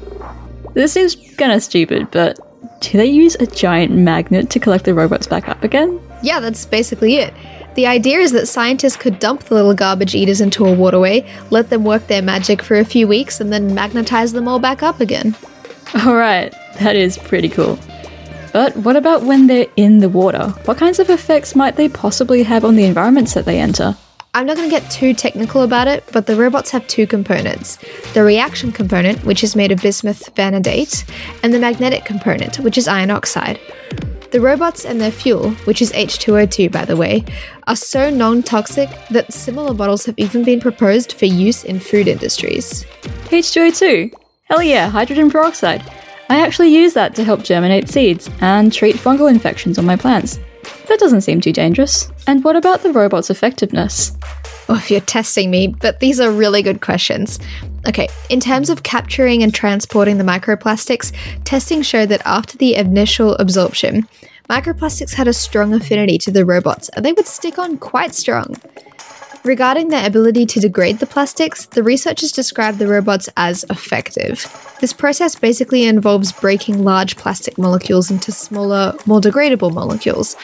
[0.73, 2.39] This seems kinda stupid, but
[2.83, 6.01] do they use a giant magnet to collect the robots back up again?
[6.23, 7.33] Yeah, that's basically it.
[7.75, 11.71] The idea is that scientists could dump the little garbage eaters into a waterway, let
[11.71, 15.01] them work their magic for a few weeks, and then magnetize them all back up
[15.01, 15.35] again.
[16.05, 17.79] Alright, that is pretty cool.
[18.53, 20.49] But what about when they're in the water?
[20.65, 23.97] What kinds of effects might they possibly have on the environments that they enter?
[24.35, 27.77] I'm not going to get too technical about it, but the robots have two components
[28.15, 31.05] the reaction component, which is made of bismuth vanadate,
[31.43, 33.61] and the magnetic component, which is iron oxide.
[34.31, 37.27] The robots and their fuel, which is H2O2 by the way,
[37.67, 42.09] are so non toxic that similar bottles have even been proposed for use in food
[42.09, 42.85] industries.
[43.29, 44.15] H2O2?
[44.45, 45.83] Hell yeah, hydrogen peroxide.
[46.31, 50.39] I actually use that to help germinate seeds and treat fungal infections on my plants.
[50.93, 52.11] That doesn't seem too dangerous.
[52.27, 54.13] And what about the robot's effectiveness?
[54.69, 57.39] Oh, if you're testing me, but these are really good questions.
[57.89, 61.11] Okay, in terms of capturing and transporting the microplastics,
[61.45, 64.07] testing showed that after the initial absorption,
[64.51, 68.55] microplastics had a strong affinity to the robots and they would stick on quite strong.
[69.45, 74.47] Regarding their ability to degrade the plastics, the researchers described the robots as effective.
[74.81, 80.37] This process basically involves breaking large plastic molecules into smaller, more degradable molecules.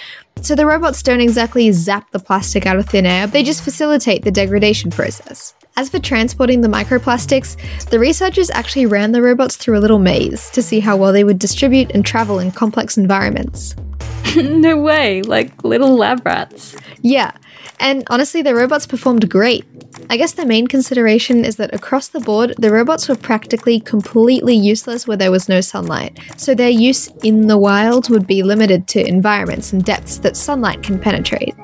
[0.42, 4.24] So the robots don't exactly zap the plastic out of thin air, they just facilitate
[4.24, 5.54] the degradation process.
[5.76, 7.56] As for transporting the microplastics,
[7.90, 11.24] the researchers actually ran the robots through a little maze to see how well they
[11.24, 13.76] would distribute and travel in complex environments.
[14.36, 16.74] no way, like little lab rats.
[17.02, 17.32] Yeah,
[17.80, 19.64] and honestly, the robots performed great.
[20.10, 24.54] I guess the main consideration is that across the board, the robots were practically completely
[24.54, 28.88] useless where there was no sunlight, so their use in the wild would be limited
[28.88, 31.54] to environments and depths that sunlight can penetrate.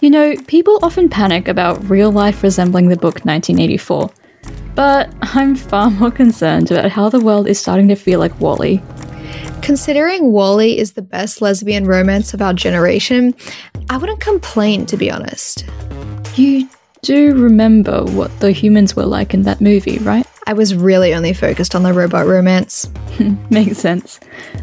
[0.00, 4.10] You know, people often panic about real life resembling the book 1984,
[4.74, 8.80] but I'm far more concerned about how the world is starting to feel like WALL-E.
[9.62, 13.34] Considering WALL-E is the best lesbian romance of our generation,
[13.90, 15.66] I wouldn't complain to be honest.
[16.36, 16.68] You
[17.02, 20.26] do remember what the humans were like in that movie, right?
[20.46, 22.88] I was really only focused on the robot romance.
[23.50, 24.18] Makes sense.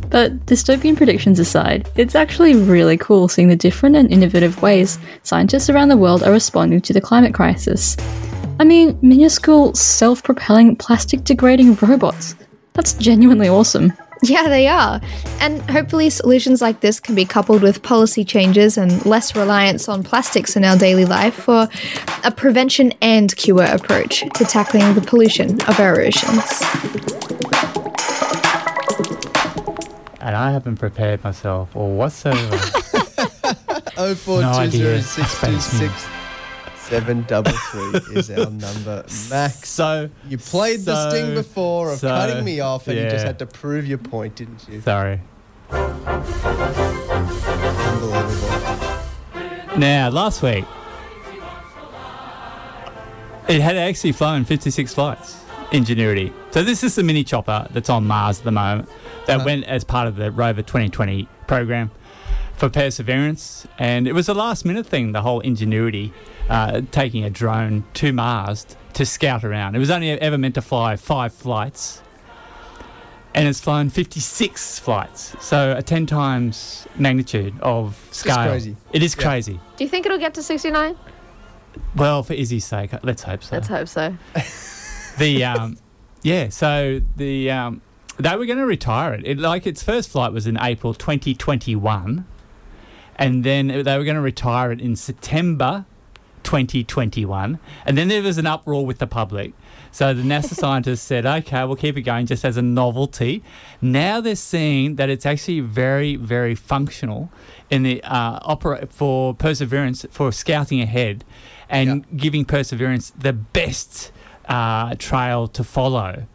[0.09, 5.69] But dystopian predictions aside, it's actually really cool seeing the different and innovative ways scientists
[5.69, 7.95] around the world are responding to the climate crisis.
[8.59, 12.35] I mean, minuscule, self propelling, plastic degrading robots.
[12.73, 13.93] That's genuinely awesome.
[14.35, 15.01] Yeah, they are.
[15.39, 20.03] And hopefully, solutions like this can be coupled with policy changes and less reliance on
[20.03, 21.69] plastics in our daily life for
[22.23, 26.43] a prevention and cure approach to tackling the pollution of our oceans.
[30.21, 32.59] And I haven't prepared myself or whatsoever.
[33.97, 34.51] Oh four No
[36.89, 39.03] seven double three is our number.
[39.29, 43.25] Max, So you played the sting before of so, cutting me off, and you just
[43.25, 44.81] had to prove your point, didn't you?
[44.81, 45.19] Sorry.
[45.71, 46.21] Unbelievable.
[49.77, 50.63] Now, last week,
[53.47, 55.37] it had actually flown 56 flights,
[55.71, 56.31] Ingenuity.
[56.51, 58.87] So this is the mini chopper that's on Mars at the moment
[59.27, 59.45] that Uh-huh.
[59.45, 61.91] went as part of the Rover 2020 program
[62.55, 63.67] for Perseverance.
[63.77, 66.13] And it was a last minute thing, the whole Ingenuity,
[66.49, 69.75] uh, taking a drone to Mars to scout around.
[69.75, 72.01] It was only ever meant to fly five flights.
[73.33, 75.35] And it's flown 56 flights.
[75.41, 78.47] So a 10 times magnitude of scale.
[78.47, 78.77] crazy.
[78.93, 79.23] It is Yeah.
[79.23, 79.59] crazy.
[79.75, 80.95] Do you think it'll get to 69?
[81.97, 83.55] Well, for Izzy's sake, let's hope so.
[83.55, 84.15] Let's hope so.
[85.17, 85.77] the um,
[86.21, 87.81] yeah, so the um,
[88.17, 89.27] they were going to retire it.
[89.27, 89.37] it.
[89.37, 92.25] Like its first flight was in April 2021,
[93.17, 95.85] and then they were going to retire it in September
[96.45, 99.51] 2021, and then there was an uproar with the public.
[99.91, 103.43] So the NASA scientists said, "Okay, we'll keep it going just as a novelty."
[103.81, 107.29] Now they're seeing that it's actually very, very functional
[107.69, 111.23] in the uh, opera for Perseverance for scouting ahead,
[111.69, 114.11] and giving Perseverance the best
[114.47, 116.25] uh, trail to follow.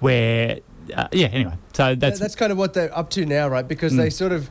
[0.00, 0.58] Where,
[0.96, 1.28] uh, yeah.
[1.28, 3.66] Anyway, so That's, that's kind of what they're up to now, right?
[3.66, 4.12] Because they Mm.
[4.12, 4.50] sort of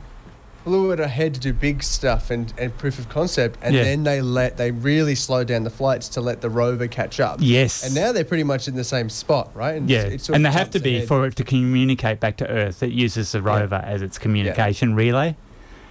[0.64, 3.82] flew it ahead to do big stuff and, and proof of concept, and Yeah.
[3.82, 7.38] then they let they really slowed down the flights to let the rover catch up.
[7.40, 7.84] Yes.
[7.84, 9.76] and now they're pretty much in the same spot, right?
[9.76, 11.08] And Yeah, it's- it's and they have to be ahead.
[11.08, 12.82] for it to communicate back to Earth.
[12.82, 15.36] It uses the rover as its communication relay.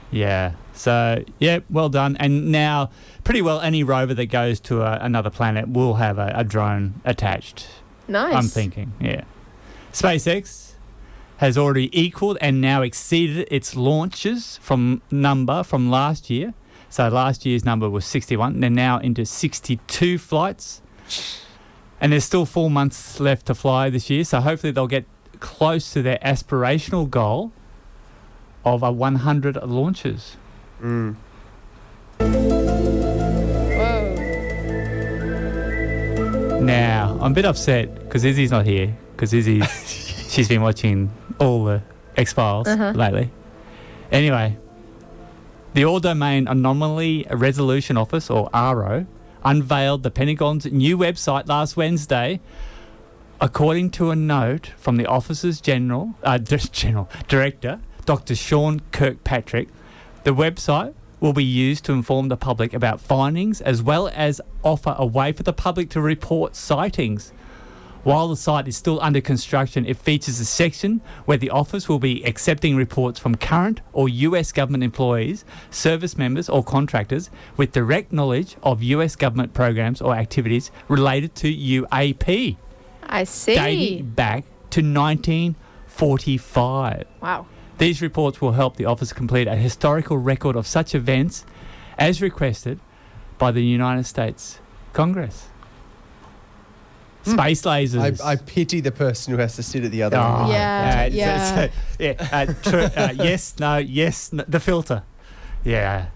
[0.09, 0.51] Yeah.
[0.73, 2.15] So yeah, well done.
[2.19, 2.89] And now,
[3.23, 7.01] pretty well, any rover that goes to a, another planet will have a, a drone
[7.05, 7.67] attached.
[8.07, 8.33] Nice.
[8.35, 8.93] I'm thinking.
[8.99, 9.23] Yeah.
[9.93, 10.70] SpaceX
[11.41, 16.53] has already equaled and now exceeded its launches from number from last year.
[16.87, 18.59] So last year's number was 61.
[18.59, 20.83] They're now into 62 flights.
[21.99, 24.23] And there's still four months left to fly this year.
[24.23, 25.05] So hopefully they'll get
[25.39, 27.51] close to their aspirational goal
[28.63, 30.37] of a 100 launches.
[30.79, 31.15] Mm.
[36.61, 41.09] Now, I'm a bit upset because Izzy's not here because Izzy's she's been watching
[41.41, 41.81] all the
[42.15, 42.91] X Files Uh-huh.
[42.95, 43.31] lately.
[44.11, 44.57] Anyway,
[45.73, 49.05] the All Domain Anomaly Resolution Office, or AARO,
[49.43, 52.39] unveiled the Pentagon's new website last Wednesday.
[53.39, 56.37] According to a note from the office's general, uh,
[56.71, 58.35] general director, Dr.
[58.35, 59.69] Sean Kirkpatrick,
[60.23, 64.95] the website will be used to inform the public about findings as well as offer
[64.97, 67.31] a way for the public to report sightings.
[68.03, 71.99] While the site is still under construction, it features a section where the office will
[71.99, 78.11] be accepting reports from current or US government employees, service members, or contractors with direct
[78.11, 82.57] knowledge of US government programs or activities related to UAP,
[83.03, 83.53] I see.
[83.53, 87.05] dating back to 1945.
[87.21, 87.45] Wow.
[87.77, 91.45] These reports will help the office complete a historical record of such events
[91.99, 92.79] as requested
[93.37, 94.59] by the United States
[94.91, 95.50] Congress.
[97.23, 98.21] Space lasers.
[98.21, 100.51] I, I pity the person who has to sit at the other Oh, end.
[100.53, 101.55] Yeah, uh, so- yeah.
[101.67, 101.69] so-
[101.99, 102.45] yeah, uh,
[102.89, 105.03] tr- uh, yes, no, yes, no, the filter.
[105.63, 106.07] Yeah.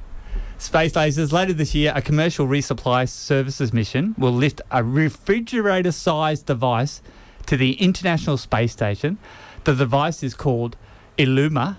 [0.58, 1.32] Space lasers.
[1.32, 7.01] Later this year, a commercial resupply services mission will lift a refrigerator sized device
[7.45, 9.20] to the International Space Station.
[9.66, 10.76] The device is called
[11.18, 11.78] Illuma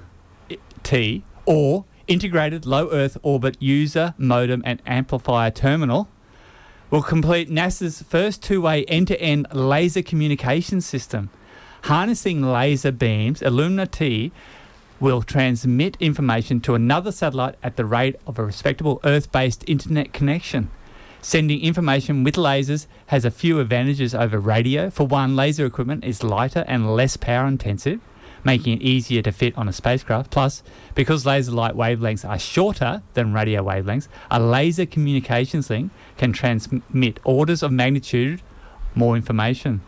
[0.85, 6.09] T or Integrated Low Earth Orbit User Modem and Amplifier Terminal
[6.91, 11.31] will complete NASA's first two way end to end laser communication system.
[11.83, 14.33] Harnessing laser beams, Illumina T
[14.99, 20.13] will transmit information to another satellite at the rate of a respectable Earth based internet
[20.13, 20.71] connection.
[21.21, 24.91] Sending information with lasers has a few advantages over radio.
[24.91, 28.01] For one, laser equipment is lighter and less power intensive,
[28.47, 30.31] making it easier to fit on a spacecraft.
[30.31, 30.63] Plus,
[30.95, 37.21] because laser light wavelengths are shorter than radio wavelengths, a laser communications link can transmit
[37.25, 38.41] orders of magnitude
[38.95, 39.83] more information.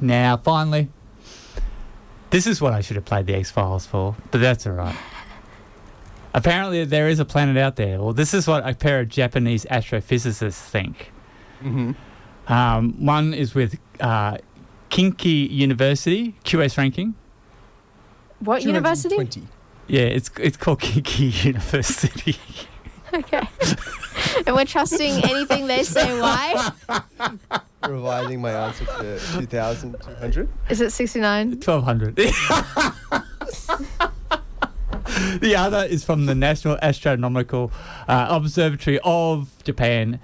[0.00, 0.88] Now, finally,
[2.30, 4.96] this is what I should have played the X Files for, but that's all right.
[6.32, 8.00] Apparently, there is a planet out there.
[8.00, 11.12] Well, this is what a pair of Japanese astrophysicists think.
[11.62, 11.92] Mm-hmm.
[12.50, 14.38] Um, one is with uh,
[14.90, 17.14] Kinki University, QS ranking.
[18.40, 19.46] What university?
[19.86, 22.36] Yeah, it's it's called Kinki University.
[23.12, 23.42] Okay.
[24.46, 26.20] and we're trusting anything they say.
[26.20, 26.70] Why?
[27.88, 30.48] Revising my answer to 2,200.
[30.68, 31.50] Is it 69?
[31.60, 32.16] 1200.
[35.40, 37.72] the other is from the National Astronomical
[38.06, 40.20] uh, Observatory of Japan,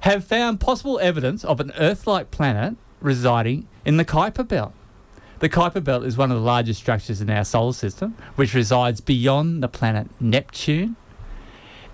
[0.00, 4.74] have found possible evidence of an Earth like planet residing in the Kuiper Belt.
[5.38, 9.00] The Kuiper Belt is one of the largest structures in our solar system, which resides
[9.00, 10.96] beyond the planet Neptune.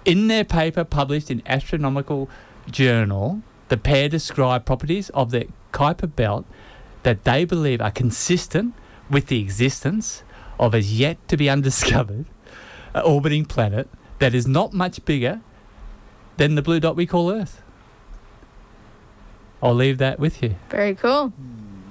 [0.04, 2.28] In their paper published in Astronomical
[2.68, 6.44] Journal, the pair describe properties of the Kuiper Belt
[7.04, 8.74] that they believe are consistent
[9.08, 10.24] with the existence
[10.58, 12.24] of as yet to be undiscovered
[12.92, 13.88] uh, orbiting planet
[14.18, 15.42] that is not much bigger
[16.38, 17.62] than the blue dot we call Earth.
[19.62, 20.56] I'll leave that with you.
[20.70, 21.32] Very cool.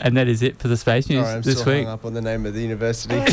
[0.04, 1.86] And that is it for the space news Sorry, I'm this still week.
[1.86, 3.16] hung up on the name of the university.
[3.20, 3.30] I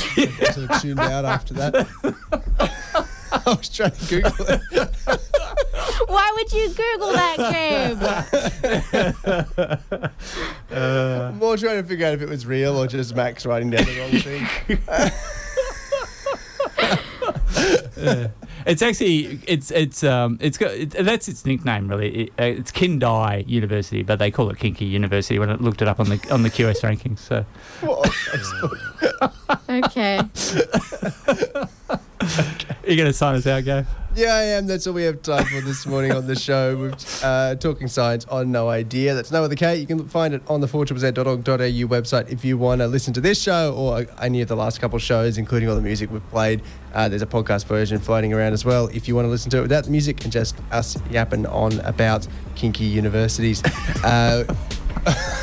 [0.52, 1.74] sort tuned out after that.
[3.32, 4.60] I was trying to Google it.
[6.08, 8.00] Why would you Google that, Gabe?
[10.70, 13.70] Uh, I'm more trying to figure out if it was real or just Max writing
[13.70, 14.46] down the wrong thing.
[17.96, 18.28] Yeah.
[18.66, 22.24] It's actually it's it's um it's got it, that's its nickname really.
[22.24, 25.88] It, uh, it's Kindai University, but they call it Kinky University when I looked it
[25.88, 27.18] up on the on the QS rankings.
[27.18, 27.44] So
[29.68, 30.20] okay.
[32.86, 33.84] you're gonna sign us out, go.
[34.16, 34.66] Yeah, I am.
[34.66, 36.76] That's all we have time for this morning on the show.
[36.76, 39.14] We're uh, talking science on Know Idea.
[39.14, 39.76] That's No Other K.
[39.76, 41.54] You can find it on the 4ZZ.org.au
[41.88, 44.98] website if you want to listen to this show or any of the last couple
[44.98, 46.60] shows, including all the music we've played.
[46.92, 49.58] Uh, there's a podcast version floating around as well if you want to listen to
[49.58, 53.62] it without the music and just us yapping on about kinky universities.
[54.02, 54.44] Uh,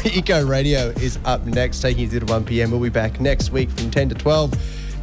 [0.06, 2.70] Eco Radio is up next, taking you to 1 p.m.
[2.72, 4.54] We'll be back next week from 10 to 12.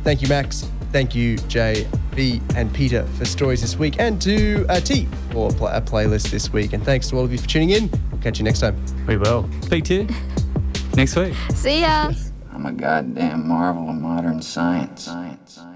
[0.03, 0.69] Thank you, Max.
[0.95, 5.51] Thank you, Jay, B, and Peta for stories this week, and to uh, T for
[5.51, 6.73] pl- a playlist this week.
[6.73, 7.91] And thanks to all of you for tuning in.
[8.13, 8.77] We'll catch you next time.
[9.09, 9.51] We will.
[9.63, 10.09] Speak to you
[10.95, 11.35] next week.
[11.53, 12.13] See ya.
[12.53, 15.07] I'm a goddamn marvel of modern science.
[15.07, 15.55] Science.
[15.55, 15.74] Science.